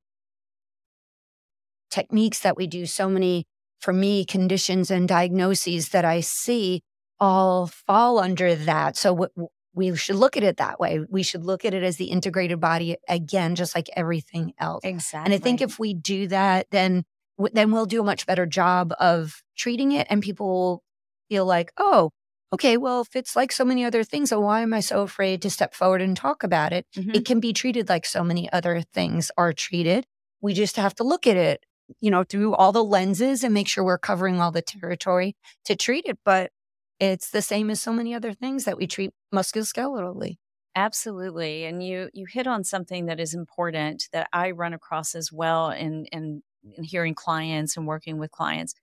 techniques 1.91 2.41
that 2.41 2.57
we 2.57 2.67
do, 2.67 2.87
so 2.87 3.09
many, 3.09 3.47
for 3.81 3.93
me, 3.93 4.25
conditions 4.25 4.91
and 4.91 5.09
diagnoses 5.09 5.91
that 5.91 6.05
I 6.05 6.21
see 6.21 6.83
all 7.19 7.67
fall 7.67 8.19
under 8.19 8.55
that. 8.55 8.97
So 8.97 9.15
w- 9.15 9.49
we 9.75 9.95
should 9.95 10.17
look 10.17 10.37
at 10.37 10.43
it 10.43 10.57
that 10.57 10.81
way. 10.81 11.01
We 11.09 11.23
should 11.23 11.45
look 11.45 11.65
at 11.65 11.75
it 11.75 11.83
as 11.83 11.97
the 11.97 12.07
integrated 12.07 12.61
body 12.61 12.97
again, 13.09 13.55
just 13.55 13.75
like 13.75 13.89
everything 13.95 14.55
else. 14.59 14.81
Exactly. 14.85 15.27
And 15.27 15.35
I 15.35 15.43
think 15.43 15.61
if 15.61 15.79
we 15.79 15.95
do 15.95 16.29
that, 16.29 16.67
then 16.71 17.05
then 17.53 17.71
we'll 17.71 17.85
do 17.87 18.01
a 18.01 18.05
much 18.05 18.27
better 18.27 18.47
job 18.47 18.95
of 18.99 19.43
treating 19.59 19.93
it, 19.93 20.07
and 20.09 20.23
people 20.23 20.47
will 20.47 20.83
feel 21.29 21.45
like, 21.45 21.71
oh, 21.77 22.11
okay, 22.53 22.79
well, 22.79 23.03
if 23.03 23.15
it's 23.15 23.37
like 23.37 23.53
so 23.53 23.65
many 23.65 23.85
other 23.85 24.03
things, 24.05 24.31
so 24.31 24.41
why 24.41 24.63
am 24.63 24.73
I 24.73 24.81
so 24.81 25.03
afraid 25.03 25.43
to 25.43 25.51
step 25.51 25.75
forward 25.75 26.01
and 26.01 26.17
talk 26.17 26.43
about 26.43 26.73
it? 26.73 26.87
Mm-hmm. 26.97 27.11
It 27.15 27.27
can 27.27 27.41
be 27.41 27.53
treated 27.53 27.91
like 27.91 28.07
so 28.07 28.25
many 28.25 28.51
other 28.53 28.81
things 28.95 29.31
are 29.37 29.53
treated. 29.53 30.07
We 30.41 30.55
just 30.55 30.77
have 30.77 30.95
to 30.95 31.05
look 31.05 31.27
at 31.27 31.37
it, 31.37 31.65
you 32.01 32.11
know, 32.11 32.25
through 32.25 32.55
all 32.55 32.73
the 32.73 32.85
lenses 32.85 33.45
and 33.45 33.55
make 33.55 33.69
sure 33.69 33.85
we're 33.85 33.99
covering 33.99 34.41
all 34.41 34.51
the 34.51 34.63
territory 34.63 35.37
to 35.65 35.77
treat 35.77 36.05
it. 36.07 36.19
But 36.25 36.51
it's 36.99 37.31
the 37.31 37.43
same 37.43 37.71
as 37.71 37.81
so 37.81 37.93
many 37.93 38.15
other 38.15 38.33
things 38.33 38.65
that 38.65 38.77
we 38.77 38.87
treat 38.87 39.13
musculoskeletally. 39.35 40.37
Absolutely. 40.75 41.65
And 41.65 41.83
you 41.83 42.11
you 42.13 42.27
hit 42.31 42.47
on 42.47 42.65
something 42.65 43.07
that 43.07 43.19
is 43.21 43.35
important 43.35 44.09
that 44.13 44.29
I 44.33 44.51
run 44.51 44.75
across 44.75 45.15
as 45.15 45.33
well 45.33 45.71
in 45.71 46.07
in, 46.13 46.43
in 46.77 46.85
hearing 46.85 47.15
clients 47.15 47.77
and 47.77 47.87
working 47.87 48.19
with 48.19 48.31
clients. 48.31 48.75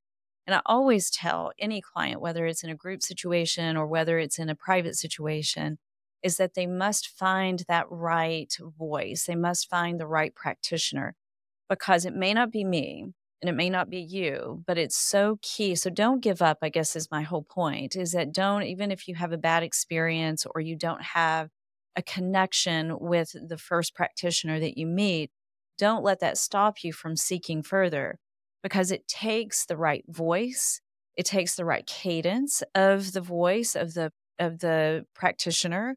And 0.46 0.56
I 0.56 0.62
always 0.66 1.10
tell 1.10 1.52
any 1.58 1.82
client, 1.82 2.20
whether 2.20 2.46
it's 2.46 2.64
in 2.64 2.70
a 2.70 2.76
group 2.76 3.02
situation 3.02 3.78
or 3.78 3.88
whether 3.88 4.18
it's 4.18 4.40
in 4.40 4.50
a 4.50 4.56
private 4.56 4.96
situation, 4.96 5.78
is 6.22 6.38
that 6.38 6.56
they 6.56 6.66
must 6.66 7.08
find 7.08 7.64
that 7.68 7.86
right 7.90 8.54
voice. 8.78 9.26
They 9.26 9.36
must 9.36 9.70
find 9.70 10.00
the 10.00 10.08
right 10.08 10.34
practitioner 10.36 11.16
because 11.74 12.06
it 12.06 12.14
may 12.14 12.36
not 12.36 12.52
be 12.52 12.64
me 12.64 13.08
and 13.42 13.50
it 13.50 13.56
may 13.56 13.68
not 13.68 13.90
be 13.90 14.00
you, 14.00 14.64
but 14.68 14.78
it's 14.78 14.96
so 14.96 15.40
key. 15.42 15.74
So 15.74 15.90
don't 15.90 16.22
give 16.22 16.40
up, 16.40 16.60
I 16.62 16.70
guess 16.70 16.96
is 16.96 17.10
my 17.10 17.24
whole 17.24 17.42
point 17.42 17.96
is 17.96 18.12
that 18.12 18.32
don't, 18.32 18.62
even 18.62 18.92
if 18.92 19.08
you 19.08 19.16
have 19.16 19.32
a 19.32 19.40
bad 19.40 19.64
experience 19.64 20.46
or 20.54 20.62
you 20.62 20.76
don't 20.76 21.02
have 21.02 21.50
a 21.96 22.04
connection 22.04 22.96
with 23.00 23.32
the 23.34 23.58
first 23.58 23.96
practitioner 23.96 24.60
that 24.60 24.78
you 24.78 24.86
meet, 24.86 25.32
don't 25.80 26.04
let 26.04 26.20
that 26.20 26.38
stop 26.38 26.84
you 26.84 26.94
from 26.94 27.16
seeking 27.16 27.64
further 27.64 28.20
because 28.62 28.92
it 28.92 29.08
takes 29.08 29.66
the 29.66 29.76
right 29.76 30.06
voice, 30.08 30.80
it 31.18 31.26
takes 31.26 31.56
the 31.56 31.66
right 31.66 31.88
cadence 31.88 32.62
of 32.76 33.14
the 33.14 33.22
voice 33.22 33.76
of 33.76 33.96
the 33.96 34.12
of 34.38 34.60
the 34.60 35.06
practitioner 35.16 35.96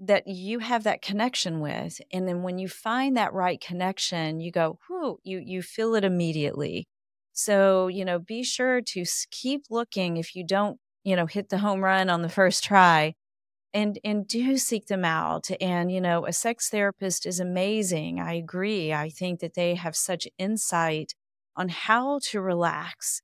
that 0.00 0.26
you 0.26 0.58
have 0.58 0.84
that 0.84 1.02
connection 1.02 1.60
with 1.60 2.00
and 2.12 2.28
then 2.28 2.42
when 2.42 2.58
you 2.58 2.68
find 2.68 3.16
that 3.16 3.32
right 3.32 3.60
connection 3.60 4.40
you 4.40 4.50
go 4.52 4.78
whoo 4.90 5.18
you 5.24 5.38
you 5.44 5.62
feel 5.62 5.94
it 5.94 6.04
immediately. 6.04 6.86
So 7.32 7.88
you 7.88 8.04
know 8.04 8.18
be 8.18 8.42
sure 8.44 8.80
to 8.82 9.04
keep 9.30 9.64
looking 9.70 10.16
if 10.18 10.34
you 10.36 10.44
don't 10.46 10.78
you 11.04 11.16
know 11.16 11.26
hit 11.26 11.48
the 11.50 11.58
home 11.58 11.82
run 11.84 12.10
on 12.10 12.22
the 12.22 12.28
first 12.28 12.64
try 12.64 13.14
and 13.74 13.98
and 14.04 14.26
do 14.28 14.56
seek 14.58 14.86
them 14.86 15.04
out 15.04 15.48
and 15.60 15.92
you 15.92 16.00
know 16.00 16.26
a 16.26 16.32
sex 16.32 16.68
therapist 16.70 17.26
is 17.26 17.40
amazing 17.40 18.20
i 18.20 18.34
agree 18.34 18.92
i 18.92 19.08
think 19.08 19.40
that 19.40 19.54
they 19.54 19.74
have 19.74 19.96
such 19.96 20.28
insight 20.38 21.14
on 21.56 21.68
how 21.68 22.18
to 22.22 22.40
relax 22.40 23.22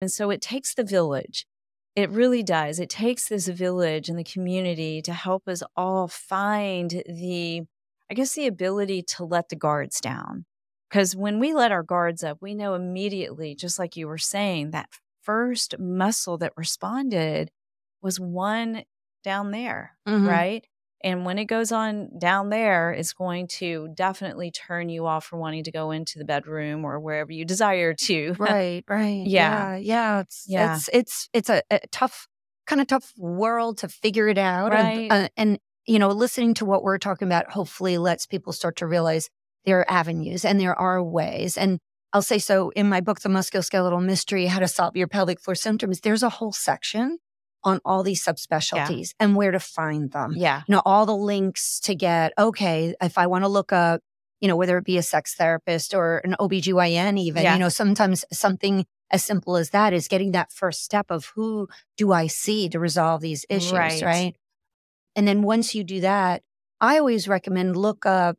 and 0.00 0.10
so 0.12 0.30
it 0.30 0.40
takes 0.42 0.74
the 0.74 0.84
village 0.84 1.46
it 1.94 2.10
really 2.10 2.42
does. 2.42 2.80
It 2.80 2.88
takes 2.88 3.28
this 3.28 3.48
village 3.48 4.08
and 4.08 4.18
the 4.18 4.24
community 4.24 5.02
to 5.02 5.12
help 5.12 5.46
us 5.46 5.62
all 5.76 6.08
find 6.08 7.02
the, 7.06 7.62
I 8.10 8.14
guess, 8.14 8.34
the 8.34 8.46
ability 8.46 9.02
to 9.14 9.24
let 9.24 9.48
the 9.48 9.56
guards 9.56 10.00
down. 10.00 10.46
Because 10.88 11.16
when 11.16 11.38
we 11.38 11.54
let 11.54 11.72
our 11.72 11.82
guards 11.82 12.22
up, 12.22 12.38
we 12.40 12.54
know 12.54 12.74
immediately, 12.74 13.54
just 13.54 13.78
like 13.78 13.96
you 13.96 14.06
were 14.06 14.18
saying, 14.18 14.70
that 14.70 14.88
first 15.22 15.78
muscle 15.78 16.38
that 16.38 16.52
responded 16.56 17.50
was 18.02 18.18
one 18.20 18.82
down 19.24 19.52
there, 19.52 19.96
mm-hmm. 20.06 20.28
right? 20.28 20.66
And 21.04 21.24
when 21.24 21.38
it 21.38 21.46
goes 21.46 21.72
on 21.72 22.10
down 22.18 22.50
there, 22.50 22.92
it's 22.92 23.12
going 23.12 23.48
to 23.48 23.88
definitely 23.94 24.50
turn 24.50 24.88
you 24.88 25.06
off 25.06 25.24
from 25.24 25.40
wanting 25.40 25.64
to 25.64 25.72
go 25.72 25.90
into 25.90 26.18
the 26.18 26.24
bedroom 26.24 26.84
or 26.84 27.00
wherever 27.00 27.32
you 27.32 27.44
desire 27.44 27.94
to. 28.02 28.34
Right, 28.38 28.84
right. 28.88 29.24
Yeah. 29.26 29.76
Yeah. 29.76 29.76
yeah. 29.76 30.20
It's, 30.20 30.44
yeah. 30.48 30.74
it's, 30.74 30.90
it's, 30.92 31.28
it's 31.32 31.50
a, 31.50 31.62
a 31.70 31.80
tough, 31.90 32.28
kind 32.66 32.80
of 32.80 32.86
tough 32.86 33.12
world 33.16 33.78
to 33.78 33.88
figure 33.88 34.28
it 34.28 34.38
out. 34.38 34.72
Right. 34.72 35.10
And, 35.10 35.12
uh, 35.12 35.28
and, 35.36 35.58
you 35.86 35.98
know, 35.98 36.08
listening 36.08 36.54
to 36.54 36.64
what 36.64 36.82
we're 36.82 36.98
talking 36.98 37.26
about 37.26 37.50
hopefully 37.50 37.98
lets 37.98 38.26
people 38.26 38.52
start 38.52 38.76
to 38.76 38.86
realize 38.86 39.28
there 39.64 39.80
are 39.80 39.90
avenues 39.90 40.44
and 40.44 40.60
there 40.60 40.78
are 40.78 41.02
ways. 41.02 41.58
And 41.58 41.78
I'll 42.12 42.22
say 42.22 42.38
so 42.38 42.70
in 42.70 42.88
my 42.88 43.00
book, 43.00 43.20
The 43.20 43.28
Musculoskeletal 43.28 44.04
Mystery 44.04 44.46
How 44.46 44.60
to 44.60 44.68
Solve 44.68 44.96
Your 44.96 45.08
Pelvic 45.08 45.40
Floor 45.40 45.54
Symptoms, 45.54 46.00
there's 46.00 46.22
a 46.22 46.28
whole 46.28 46.52
section 46.52 47.18
on 47.64 47.80
all 47.84 48.02
these 48.02 48.24
subspecialties 48.24 49.08
yeah. 49.10 49.24
and 49.24 49.36
where 49.36 49.50
to 49.50 49.60
find 49.60 50.10
them. 50.12 50.34
Yeah. 50.36 50.62
You 50.66 50.74
know, 50.74 50.82
all 50.84 51.06
the 51.06 51.16
links 51.16 51.80
to 51.80 51.94
get, 51.94 52.32
okay, 52.38 52.94
if 53.00 53.18
I 53.18 53.26
want 53.26 53.44
to 53.44 53.48
look 53.48 53.72
up, 53.72 54.00
you 54.40 54.48
know, 54.48 54.56
whether 54.56 54.76
it 54.78 54.84
be 54.84 54.98
a 54.98 55.02
sex 55.02 55.34
therapist 55.34 55.94
or 55.94 56.18
an 56.18 56.34
OBGYN 56.40 57.18
even, 57.18 57.44
yeah. 57.44 57.54
you 57.54 57.60
know, 57.60 57.68
sometimes 57.68 58.24
something 58.32 58.84
as 59.10 59.22
simple 59.22 59.56
as 59.56 59.70
that 59.70 59.92
is 59.92 60.08
getting 60.08 60.32
that 60.32 60.52
first 60.52 60.82
step 60.82 61.10
of 61.10 61.26
who 61.36 61.68
do 61.96 62.12
I 62.12 62.26
see 62.26 62.68
to 62.70 62.80
resolve 62.80 63.20
these 63.20 63.44
issues, 63.48 63.72
right? 63.72 64.02
right? 64.02 64.36
And 65.14 65.28
then 65.28 65.42
once 65.42 65.74
you 65.74 65.84
do 65.84 66.00
that, 66.00 66.42
I 66.80 66.98
always 66.98 67.28
recommend 67.28 67.76
look 67.76 68.06
up, 68.06 68.36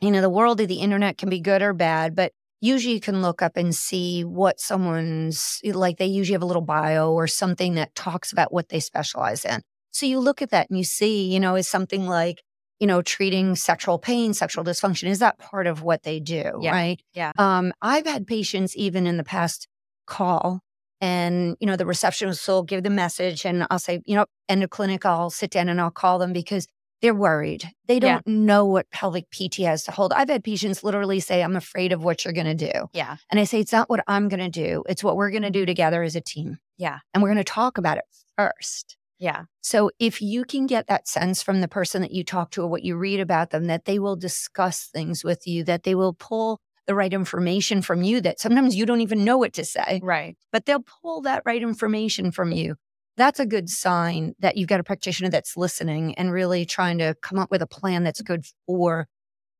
you 0.00 0.10
know, 0.10 0.20
the 0.20 0.28
world 0.28 0.60
of 0.60 0.68
the 0.68 0.80
internet 0.80 1.16
can 1.16 1.30
be 1.30 1.40
good 1.40 1.62
or 1.62 1.72
bad, 1.72 2.14
but 2.14 2.32
usually 2.64 2.94
you 2.94 3.00
can 3.00 3.20
look 3.20 3.42
up 3.42 3.56
and 3.56 3.74
see 3.74 4.24
what 4.24 4.58
someone's 4.58 5.60
like 5.64 5.98
they 5.98 6.06
usually 6.06 6.32
have 6.32 6.42
a 6.42 6.46
little 6.46 6.62
bio 6.62 7.12
or 7.12 7.26
something 7.26 7.74
that 7.74 7.94
talks 7.94 8.32
about 8.32 8.52
what 8.52 8.70
they 8.70 8.80
specialize 8.80 9.44
in. 9.44 9.60
So 9.90 10.06
you 10.06 10.18
look 10.18 10.40
at 10.40 10.50
that 10.50 10.70
and 10.70 10.78
you 10.78 10.84
see 10.84 11.30
you 11.32 11.38
know 11.38 11.56
is 11.56 11.68
something 11.68 12.06
like 12.06 12.42
you 12.80 12.86
know 12.86 13.02
treating 13.02 13.54
sexual 13.54 13.98
pain 13.98 14.32
sexual 14.34 14.64
dysfunction 14.64 15.08
is 15.08 15.18
that 15.18 15.38
part 15.38 15.66
of 15.66 15.82
what 15.82 16.02
they 16.02 16.20
do 16.20 16.58
yeah. 16.60 16.72
right? 16.72 17.00
Yeah. 17.12 17.32
Um 17.38 17.72
i've 17.82 18.06
had 18.06 18.26
patients 18.26 18.76
even 18.76 19.06
in 19.06 19.18
the 19.18 19.24
past 19.24 19.68
call 20.06 20.60
and 21.00 21.56
you 21.60 21.66
know 21.66 21.76
the 21.76 21.86
receptionist 21.86 22.48
will 22.48 22.62
give 22.62 22.82
the 22.82 22.90
message 22.90 23.44
and 23.44 23.66
i'll 23.70 23.78
say 23.78 24.00
you 24.06 24.16
know 24.16 24.26
end 24.48 24.62
of 24.62 24.70
clinic 24.70 25.04
i'll 25.06 25.30
sit 25.30 25.50
down 25.50 25.68
and 25.68 25.80
i'll 25.80 25.90
call 25.90 26.18
them 26.18 26.32
because 26.32 26.66
they're 27.02 27.14
worried. 27.14 27.68
They 27.86 28.00
don't 28.00 28.22
yeah. 28.26 28.32
know 28.32 28.64
what 28.64 28.90
pelvic 28.90 29.26
PT 29.30 29.56
has 29.58 29.84
to 29.84 29.92
hold. 29.92 30.12
I've 30.12 30.28
had 30.28 30.42
patients 30.42 30.82
literally 30.82 31.20
say, 31.20 31.42
I'm 31.42 31.56
afraid 31.56 31.92
of 31.92 32.02
what 32.02 32.24
you're 32.24 32.32
going 32.32 32.56
to 32.56 32.72
do. 32.72 32.88
Yeah. 32.92 33.16
And 33.30 33.38
I 33.38 33.44
say, 33.44 33.60
it's 33.60 33.72
not 33.72 33.90
what 33.90 34.02
I'm 34.06 34.28
going 34.28 34.40
to 34.40 34.48
do. 34.48 34.84
It's 34.88 35.04
what 35.04 35.16
we're 35.16 35.30
going 35.30 35.42
to 35.42 35.50
do 35.50 35.66
together 35.66 36.02
as 36.02 36.16
a 36.16 36.20
team. 36.20 36.58
Yeah. 36.78 36.98
And 37.12 37.22
we're 37.22 37.30
going 37.30 37.38
to 37.38 37.44
talk 37.44 37.78
about 37.78 37.98
it 37.98 38.04
first. 38.36 38.96
Yeah. 39.18 39.44
So 39.60 39.90
if 39.98 40.20
you 40.20 40.44
can 40.44 40.66
get 40.66 40.86
that 40.88 41.06
sense 41.06 41.42
from 41.42 41.60
the 41.60 41.68
person 41.68 42.02
that 42.02 42.12
you 42.12 42.24
talk 42.24 42.50
to 42.52 42.62
or 42.62 42.68
what 42.68 42.84
you 42.84 42.96
read 42.96 43.20
about 43.20 43.50
them, 43.50 43.66
that 43.66 43.84
they 43.84 43.98
will 43.98 44.16
discuss 44.16 44.86
things 44.86 45.22
with 45.22 45.46
you, 45.46 45.64
that 45.64 45.84
they 45.84 45.94
will 45.94 46.14
pull 46.14 46.60
the 46.86 46.94
right 46.94 47.12
information 47.12 47.80
from 47.80 48.02
you 48.02 48.20
that 48.20 48.40
sometimes 48.40 48.76
you 48.76 48.84
don't 48.84 49.00
even 49.00 49.24
know 49.24 49.38
what 49.38 49.54
to 49.54 49.64
say. 49.64 50.00
Right. 50.02 50.36
But 50.52 50.66
they'll 50.66 50.84
pull 51.02 51.22
that 51.22 51.42
right 51.46 51.62
information 51.62 52.30
from 52.30 52.52
you 52.52 52.76
that's 53.16 53.40
a 53.40 53.46
good 53.46 53.68
sign 53.68 54.34
that 54.40 54.56
you've 54.56 54.68
got 54.68 54.80
a 54.80 54.84
practitioner 54.84 55.30
that's 55.30 55.56
listening 55.56 56.14
and 56.16 56.32
really 56.32 56.64
trying 56.64 56.98
to 56.98 57.14
come 57.22 57.38
up 57.38 57.50
with 57.50 57.62
a 57.62 57.66
plan 57.66 58.04
that's 58.04 58.20
good 58.22 58.44
for 58.66 59.06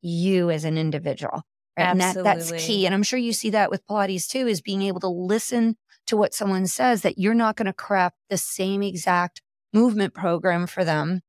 you 0.02 0.50
as 0.50 0.64
an 0.64 0.76
individual. 0.76 1.42
Right? 1.78 1.86
And 1.86 2.00
that, 2.00 2.22
that's 2.22 2.52
key. 2.52 2.86
And 2.86 2.94
I'm 2.94 3.02
sure 3.02 3.18
you 3.18 3.32
see 3.32 3.50
that 3.50 3.70
with 3.70 3.86
Pilates 3.86 4.28
too, 4.28 4.46
is 4.46 4.60
being 4.60 4.82
able 4.82 5.00
to 5.00 5.08
listen 5.08 5.76
to 6.06 6.16
what 6.16 6.34
someone 6.34 6.66
says 6.66 7.02
that 7.02 7.18
you're 7.18 7.34
not 7.34 7.56
going 7.56 7.66
to 7.66 7.72
craft 7.72 8.16
the 8.28 8.36
same 8.36 8.82
exact 8.82 9.40
movement 9.72 10.14
program 10.14 10.66
for 10.66 10.84
them 10.84 11.20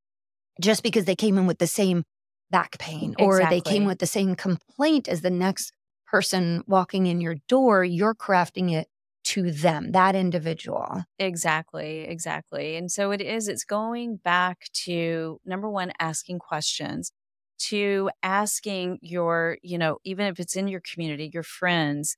just 0.62 0.84
because 0.84 1.06
they 1.06 1.16
came 1.16 1.38
in 1.38 1.48
with 1.48 1.58
the 1.60 1.68
same 1.68 2.04
back 2.52 2.78
pain 2.78 3.16
or 3.20 3.38
exactly. 3.38 3.58
they 3.58 3.62
came 3.62 3.86
with 3.86 4.00
the 4.00 4.06
same 4.06 4.36
complaint 4.36 5.08
as 5.08 5.22
the 5.22 5.30
next 5.30 5.74
person 6.06 6.64
walking 6.68 7.08
in 7.08 7.20
your 7.22 7.36
door. 7.48 7.84
You're 7.84 8.14
crafting 8.14 8.72
it 8.72 8.88
to 9.26 9.52
them, 9.52 9.92
that 9.92 10.16
individual. 10.16 11.04
Exactly, 11.20 12.02
exactly. 12.02 12.76
And 12.76 12.92
so 12.92 13.12
it 13.12 13.22
is, 13.22 13.48
it's 13.48 13.64
going 13.66 14.18
back 14.18 14.70
to 14.86 15.40
number 15.46 15.70
one, 15.70 15.92
asking 16.00 16.40
questions, 16.40 17.12
to 17.58 18.10
asking 18.24 19.00
your, 19.02 19.58
you 19.64 19.78
know, 19.78 19.98
even 20.04 20.28
if 20.28 20.40
it's 20.40 20.56
in 20.56 20.68
your 20.68 20.82
community, 20.82 21.30
your 21.34 21.44
friends, 21.44 22.18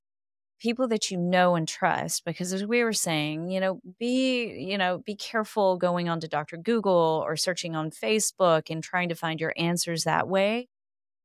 people 0.59 0.87
that 0.87 1.11
you 1.11 1.17
know 1.17 1.55
and 1.55 1.67
trust 1.67 2.25
because 2.25 2.51
as 2.53 2.65
we 2.65 2.83
were 2.83 2.93
saying 2.93 3.49
you 3.49 3.59
know 3.59 3.79
be 3.99 4.47
you 4.69 4.77
know 4.77 4.97
be 5.05 5.15
careful 5.15 5.77
going 5.77 6.09
on 6.09 6.19
to 6.19 6.27
dr 6.27 6.57
google 6.57 7.23
or 7.25 7.35
searching 7.35 7.75
on 7.75 7.91
facebook 7.91 8.63
and 8.69 8.83
trying 8.83 9.09
to 9.09 9.15
find 9.15 9.39
your 9.39 9.53
answers 9.57 10.03
that 10.03 10.27
way 10.27 10.67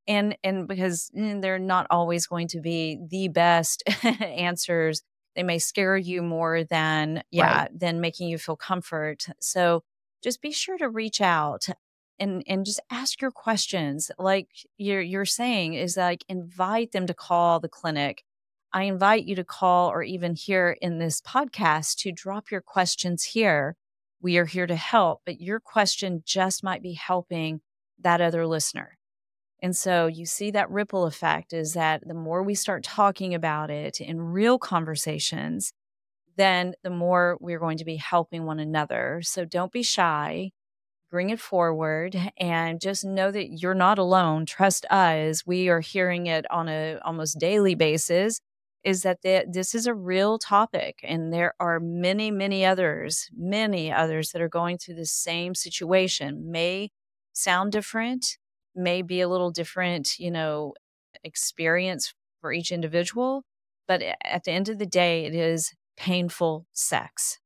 and 0.06 0.36
and 0.42 0.68
because 0.68 1.10
mm, 1.16 1.40
they're 1.40 1.58
not 1.58 1.86
always 1.90 2.26
going 2.26 2.48
to 2.48 2.60
be 2.60 2.98
the 3.10 3.28
best 3.28 3.82
answers 4.20 5.02
they 5.34 5.42
may 5.42 5.58
scare 5.58 5.96
you 5.96 6.22
more 6.22 6.64
than 6.64 7.22
yeah 7.30 7.62
right. 7.62 7.78
than 7.78 8.00
making 8.00 8.28
you 8.28 8.38
feel 8.38 8.56
comfort. 8.56 9.26
So 9.40 9.82
just 10.22 10.42
be 10.42 10.52
sure 10.52 10.78
to 10.78 10.88
reach 10.88 11.20
out 11.20 11.66
and 12.18 12.42
and 12.46 12.64
just 12.64 12.80
ask 12.90 13.20
your 13.20 13.30
questions. 13.30 14.10
Like 14.18 14.48
you're 14.78 15.00
you're 15.00 15.24
saying 15.24 15.74
is 15.74 15.96
like 15.96 16.24
invite 16.28 16.92
them 16.92 17.06
to 17.06 17.14
call 17.14 17.60
the 17.60 17.68
clinic. 17.68 18.24
I 18.72 18.84
invite 18.84 19.24
you 19.24 19.34
to 19.36 19.44
call 19.44 19.90
or 19.90 20.02
even 20.02 20.34
here 20.34 20.76
in 20.80 20.98
this 20.98 21.20
podcast 21.20 21.96
to 21.98 22.12
drop 22.12 22.50
your 22.50 22.62
questions 22.62 23.24
here. 23.24 23.76
We 24.20 24.38
are 24.38 24.46
here 24.46 24.66
to 24.66 24.76
help 24.76 25.22
but 25.26 25.40
your 25.40 25.60
question 25.60 26.22
just 26.24 26.62
might 26.62 26.82
be 26.82 26.92
helping 26.92 27.60
that 28.00 28.20
other 28.20 28.46
listener 28.46 28.98
and 29.62 29.76
so 29.76 30.06
you 30.08 30.26
see 30.26 30.50
that 30.50 30.70
ripple 30.70 31.06
effect 31.06 31.52
is 31.52 31.74
that 31.74 32.02
the 32.06 32.14
more 32.14 32.42
we 32.42 32.56
start 32.56 32.82
talking 32.82 33.32
about 33.32 33.70
it 33.70 34.00
in 34.00 34.20
real 34.20 34.58
conversations, 34.58 35.72
then 36.36 36.74
the 36.82 36.90
more 36.90 37.38
we're 37.40 37.60
going 37.60 37.78
to 37.78 37.84
be 37.84 37.96
helping 37.96 38.44
one 38.44 38.58
another. 38.58 39.20
So 39.22 39.44
don't 39.44 39.70
be 39.70 39.84
shy, 39.84 40.50
bring 41.12 41.30
it 41.30 41.38
forward, 41.38 42.16
and 42.36 42.80
just 42.80 43.04
know 43.04 43.30
that 43.30 43.60
you're 43.60 43.74
not 43.74 43.98
alone. 43.98 44.46
Trust 44.46 44.84
us. 44.90 45.46
We 45.46 45.68
are 45.68 45.80
hearing 45.80 46.26
it 46.26 46.44
on 46.50 46.68
a 46.68 46.98
almost 47.04 47.38
daily 47.38 47.76
basis. 47.76 48.40
Is 48.82 49.02
that 49.02 49.22
the, 49.22 49.44
this 49.48 49.76
is 49.76 49.86
a 49.86 49.94
real 49.94 50.38
topic, 50.38 50.98
and 51.04 51.32
there 51.32 51.54
are 51.60 51.78
many, 51.78 52.32
many 52.32 52.64
others, 52.64 53.30
many 53.32 53.92
others 53.92 54.32
that 54.32 54.42
are 54.42 54.48
going 54.48 54.76
through 54.76 54.96
the 54.96 55.06
same 55.06 55.54
situation. 55.54 56.50
May 56.50 56.90
sound 57.32 57.70
different, 57.70 58.38
may 58.74 59.02
be 59.02 59.20
a 59.20 59.28
little 59.28 59.50
different, 59.50 60.18
you 60.18 60.30
know, 60.30 60.74
experience 61.24 62.14
for 62.40 62.52
each 62.52 62.72
individual. 62.72 63.44
But 63.88 64.02
at 64.24 64.44
the 64.44 64.52
end 64.52 64.68
of 64.68 64.78
the 64.78 64.86
day, 64.86 65.24
it 65.24 65.34
is 65.34 65.72
painful 65.96 66.66
sex, 66.72 67.38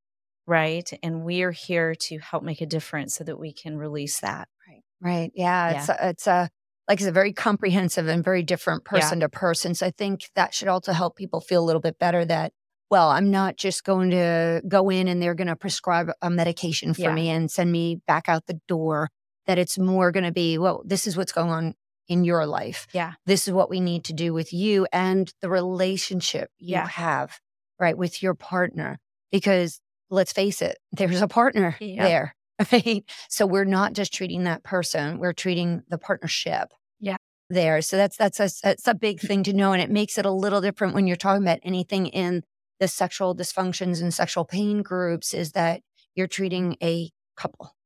right? 0.46 0.88
And 1.02 1.24
we 1.24 1.42
are 1.42 1.50
here 1.50 1.94
to 1.94 2.18
help 2.18 2.42
make 2.42 2.60
a 2.60 2.66
difference 2.66 3.14
so 3.14 3.24
that 3.24 3.38
we 3.38 3.52
can 3.52 3.76
release 3.76 4.20
that. 4.20 4.48
Right. 4.68 4.82
Right. 5.00 5.32
Yeah. 5.34 5.70
yeah. 5.70 5.78
It's 5.78 5.88
a, 5.88 6.08
it's 6.08 6.26
a, 6.26 6.50
like 6.88 7.00
it's 7.00 7.08
a 7.08 7.12
very 7.12 7.32
comprehensive 7.32 8.06
and 8.06 8.22
very 8.22 8.42
different 8.42 8.84
person 8.84 9.18
yeah. 9.18 9.26
to 9.26 9.28
person. 9.30 9.74
So 9.74 9.86
I 9.86 9.90
think 9.90 10.30
that 10.36 10.54
should 10.54 10.68
also 10.68 10.92
help 10.92 11.16
people 11.16 11.40
feel 11.40 11.62
a 11.62 11.66
little 11.66 11.80
bit 11.80 11.98
better 11.98 12.24
that, 12.24 12.52
well, 12.90 13.08
I'm 13.08 13.32
not 13.32 13.56
just 13.56 13.82
going 13.82 14.10
to 14.10 14.62
go 14.68 14.88
in 14.90 15.08
and 15.08 15.20
they're 15.20 15.34
going 15.34 15.48
to 15.48 15.56
prescribe 15.56 16.10
a 16.22 16.30
medication 16.30 16.94
for 16.94 17.00
yeah. 17.00 17.14
me 17.14 17.30
and 17.30 17.50
send 17.50 17.72
me 17.72 18.00
back 18.06 18.28
out 18.28 18.46
the 18.46 18.60
door 18.68 19.08
that 19.46 19.58
it's 19.58 19.78
more 19.78 20.12
going 20.12 20.24
to 20.24 20.32
be, 20.32 20.58
well, 20.58 20.82
this 20.84 21.06
is 21.06 21.16
what's 21.16 21.32
going 21.32 21.50
on 21.50 21.74
in 22.08 22.24
your 22.24 22.46
life. 22.46 22.86
Yeah. 22.92 23.14
This 23.26 23.48
is 23.48 23.54
what 23.54 23.70
we 23.70 23.80
need 23.80 24.04
to 24.04 24.12
do 24.12 24.32
with 24.32 24.52
you 24.52 24.86
and 24.92 25.32
the 25.40 25.48
relationship 25.48 26.50
you 26.58 26.72
yeah. 26.72 26.88
have, 26.88 27.40
right, 27.78 27.96
with 27.96 28.22
your 28.22 28.34
partner. 28.34 28.98
Because 29.32 29.80
let's 30.10 30.32
face 30.32 30.62
it, 30.62 30.78
there's 30.92 31.22
a 31.22 31.28
partner 31.28 31.76
there. 31.80 32.34
Right. 32.72 33.04
So 33.28 33.44
we're 33.44 33.66
not 33.66 33.92
just 33.92 34.14
treating 34.14 34.44
that 34.44 34.64
person, 34.64 35.18
we're 35.18 35.34
treating 35.34 35.82
the 35.90 35.98
partnership. 35.98 36.72
Yeah. 37.00 37.16
There. 37.50 37.82
So 37.82 37.98
that's 37.98 38.16
that's 38.16 38.40
a 38.40 38.48
that's 38.62 38.88
a 38.88 38.94
big 38.94 39.20
thing 39.20 39.42
to 39.42 39.52
know. 39.52 39.74
And 39.74 39.82
it 39.82 39.90
makes 39.90 40.16
it 40.16 40.24
a 40.24 40.30
little 40.30 40.62
different 40.62 40.94
when 40.94 41.06
you're 41.06 41.16
talking 41.16 41.42
about 41.42 41.58
anything 41.62 42.06
in 42.06 42.44
the 42.80 42.88
sexual 42.88 43.36
dysfunctions 43.36 44.00
and 44.00 44.14
sexual 44.14 44.46
pain 44.46 44.80
groups, 44.80 45.34
is 45.34 45.52
that 45.52 45.82
you're 46.14 46.26
treating 46.26 46.78
a 46.82 47.10
couple 47.36 47.76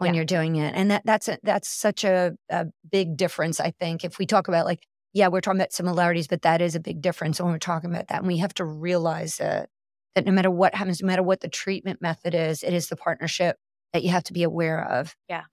when 0.00 0.14
yeah. 0.14 0.18
you're 0.18 0.24
doing 0.24 0.56
it. 0.56 0.74
And 0.74 0.90
that 0.90 1.02
that's 1.04 1.28
a, 1.28 1.38
that's 1.42 1.68
such 1.68 2.04
a, 2.04 2.32
a 2.48 2.66
big 2.90 3.18
difference, 3.18 3.60
I 3.60 3.70
think. 3.70 4.02
If 4.02 4.18
we 4.18 4.24
talk 4.24 4.48
about 4.48 4.64
like, 4.64 4.86
yeah, 5.12 5.28
we're 5.28 5.42
talking 5.42 5.60
about 5.60 5.74
similarities, 5.74 6.26
but 6.26 6.42
that 6.42 6.62
is 6.62 6.74
a 6.74 6.80
big 6.80 7.02
difference 7.02 7.38
when 7.38 7.52
we're 7.52 7.58
talking 7.58 7.90
about 7.90 8.08
that. 8.08 8.20
And 8.20 8.26
we 8.26 8.38
have 8.38 8.54
to 8.54 8.64
realize 8.64 9.36
that 9.36 9.68
that 10.14 10.24
no 10.24 10.32
matter 10.32 10.50
what 10.50 10.74
happens, 10.74 11.02
no 11.02 11.06
matter 11.06 11.22
what 11.22 11.40
the 11.40 11.48
treatment 11.48 12.00
method 12.00 12.34
is, 12.34 12.62
it 12.62 12.72
is 12.72 12.88
the 12.88 12.96
partnership 12.96 13.56
that 13.92 14.02
you 14.02 14.08
have 14.08 14.24
to 14.24 14.32
be 14.32 14.42
aware 14.42 14.82
of. 14.82 15.14
Yeah. 15.28 15.44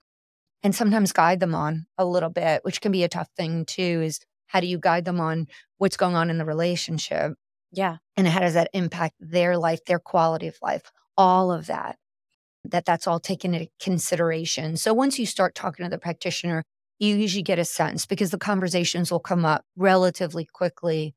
And 0.62 0.74
sometimes 0.74 1.12
guide 1.12 1.40
them 1.40 1.54
on 1.54 1.86
a 1.98 2.06
little 2.06 2.30
bit, 2.30 2.64
which 2.64 2.80
can 2.80 2.90
be 2.90 3.04
a 3.04 3.08
tough 3.08 3.28
thing 3.36 3.66
too, 3.66 4.00
is 4.02 4.18
how 4.46 4.60
do 4.60 4.66
you 4.66 4.78
guide 4.78 5.04
them 5.04 5.20
on 5.20 5.46
what's 5.76 5.98
going 5.98 6.16
on 6.16 6.30
in 6.30 6.38
the 6.38 6.46
relationship? 6.46 7.34
Yeah. 7.70 7.98
And 8.16 8.26
how 8.26 8.40
does 8.40 8.54
that 8.54 8.70
impact 8.72 9.14
their 9.20 9.58
life, 9.58 9.84
their 9.84 9.98
quality 9.98 10.48
of 10.48 10.56
life, 10.62 10.90
all 11.18 11.52
of 11.52 11.66
that 11.66 11.98
that 12.70 12.84
that's 12.84 13.06
all 13.06 13.20
taken 13.20 13.54
into 13.54 13.68
consideration. 13.80 14.76
So 14.76 14.92
once 14.92 15.18
you 15.18 15.26
start 15.26 15.54
talking 15.54 15.84
to 15.84 15.90
the 15.90 15.98
practitioner, 15.98 16.64
you 16.98 17.16
usually 17.16 17.42
get 17.42 17.58
a 17.58 17.64
sense 17.64 18.06
because 18.06 18.30
the 18.30 18.38
conversations 18.38 19.10
will 19.10 19.20
come 19.20 19.44
up 19.44 19.64
relatively 19.76 20.44
quickly 20.44 21.14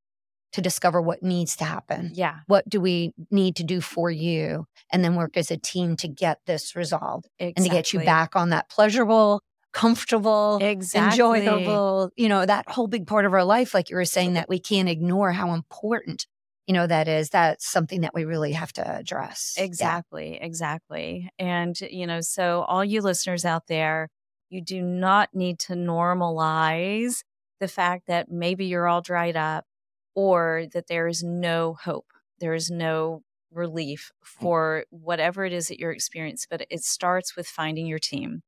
to 0.53 0.61
discover 0.61 1.01
what 1.01 1.23
needs 1.23 1.55
to 1.57 1.63
happen. 1.63 2.11
Yeah. 2.13 2.39
What 2.47 2.67
do 2.67 2.81
we 2.81 3.13
need 3.31 3.55
to 3.55 3.63
do 3.63 3.81
for 3.81 4.11
you? 4.11 4.65
And 4.91 5.03
then 5.03 5.15
work 5.15 5.37
as 5.37 5.49
a 5.49 5.57
team 5.57 5.95
to 5.97 6.07
get 6.07 6.39
this 6.45 6.75
resolved 6.75 7.27
exactly. 7.39 7.53
and 7.55 7.65
to 7.65 7.71
get 7.71 7.93
you 7.93 8.01
back 8.01 8.35
on 8.35 8.49
that 8.49 8.69
pleasurable, 8.69 9.41
comfortable, 9.71 10.59
exactly. 10.61 11.11
enjoyable, 11.11 12.11
you 12.17 12.27
know, 12.27 12.45
that 12.45 12.69
whole 12.69 12.87
big 12.87 13.07
part 13.07 13.25
of 13.25 13.33
our 13.33 13.45
life, 13.45 13.73
like 13.73 13.89
you 13.89 13.95
were 13.95 14.05
saying, 14.05 14.33
that 14.33 14.49
we 14.49 14.59
can't 14.59 14.89
ignore 14.89 15.31
how 15.31 15.53
important 15.53 16.27
you 16.67 16.73
know 16.73 16.87
that 16.87 17.07
is 17.07 17.29
that's 17.29 17.69
something 17.69 18.01
that 18.01 18.13
we 18.13 18.25
really 18.25 18.53
have 18.53 18.73
to 18.73 18.97
address. 18.97 19.55
Exactly 19.57 20.33
yeah. 20.33 20.45
exactly 20.45 21.29
and 21.39 21.79
you 21.81 22.07
know 22.07 22.21
so 22.21 22.61
all 22.67 22.83
you 22.83 23.01
listeners 23.01 23.45
out 23.45 23.67
there 23.67 24.09
you 24.49 24.61
do 24.61 24.81
not 24.81 25.29
need 25.33 25.59
to 25.59 25.73
normalize 25.73 27.23
the 27.59 27.67
fact 27.67 28.07
that 28.07 28.31
maybe 28.31 28.65
you're 28.65 28.87
all 28.87 29.01
dried 29.01 29.37
up 29.37 29.65
or 30.15 30.65
that 30.73 30.87
there 30.87 31.07
is 31.07 31.23
no 31.23 31.75
hope 31.83 32.07
there 32.39 32.53
is 32.53 32.69
no 32.69 33.21
relief 33.51 34.11
mm. 34.23 34.27
for 34.27 34.85
whatever 34.89 35.45
it 35.45 35.53
is 35.53 35.67
that 35.67 35.79
you're 35.79 35.91
experiencing 35.91 36.47
but 36.49 36.65
it 36.69 36.83
starts 36.83 37.35
with 37.35 37.47
finding 37.47 37.85
your 37.85 37.99
team. 37.99 38.41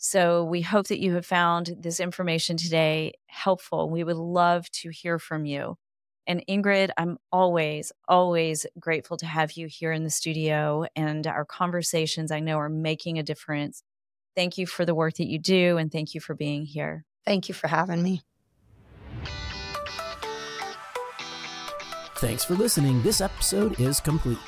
So 0.00 0.44
we 0.44 0.62
hope 0.62 0.86
that 0.88 1.00
you 1.00 1.14
have 1.14 1.26
found 1.26 1.74
this 1.80 1.98
information 1.98 2.56
today 2.56 3.14
helpful. 3.26 3.90
We 3.90 4.04
would 4.04 4.16
love 4.16 4.70
to 4.70 4.90
hear 4.90 5.18
from 5.18 5.44
you 5.44 5.76
and 6.28 6.44
Ingrid, 6.46 6.90
I'm 6.98 7.16
always, 7.32 7.90
always 8.06 8.66
grateful 8.78 9.16
to 9.16 9.26
have 9.26 9.52
you 9.52 9.66
here 9.66 9.92
in 9.92 10.04
the 10.04 10.10
studio. 10.10 10.84
And 10.94 11.26
our 11.26 11.46
conversations, 11.46 12.30
I 12.30 12.40
know, 12.40 12.58
are 12.58 12.68
making 12.68 13.18
a 13.18 13.22
difference. 13.22 13.82
Thank 14.36 14.58
you 14.58 14.66
for 14.66 14.84
the 14.84 14.94
work 14.94 15.14
that 15.14 15.26
you 15.26 15.38
do. 15.38 15.78
And 15.78 15.90
thank 15.90 16.14
you 16.14 16.20
for 16.20 16.34
being 16.34 16.66
here. 16.66 17.06
Thank 17.24 17.48
you 17.48 17.54
for 17.54 17.66
having 17.66 18.02
me. 18.02 18.20
Thanks 22.16 22.44
for 22.44 22.54
listening. 22.54 23.02
This 23.02 23.22
episode 23.22 23.80
is 23.80 23.98
complete. 23.98 24.38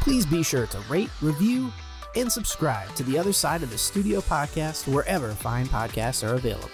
Please 0.00 0.24
be 0.24 0.42
sure 0.42 0.66
to 0.66 0.78
rate, 0.88 1.10
review, 1.20 1.70
and 2.16 2.32
subscribe 2.32 2.94
to 2.94 3.02
the 3.02 3.18
other 3.18 3.34
side 3.34 3.62
of 3.62 3.70
the 3.70 3.76
studio 3.76 4.20
podcast 4.20 4.90
wherever 4.90 5.32
fine 5.32 5.66
podcasts 5.66 6.26
are 6.26 6.36
available. 6.36 6.70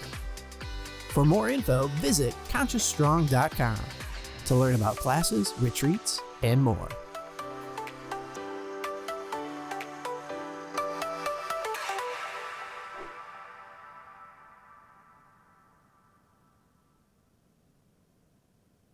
For 1.15 1.23
more 1.23 1.47
info, 1.49 1.87
visit 2.01 2.35
consciousstrong.com 2.49 3.79
to 4.47 4.55
learn 4.55 4.75
about 4.75 4.97
classes, 4.97 5.53
retreats, 5.61 6.21
and 6.43 6.61
more. 6.61 6.89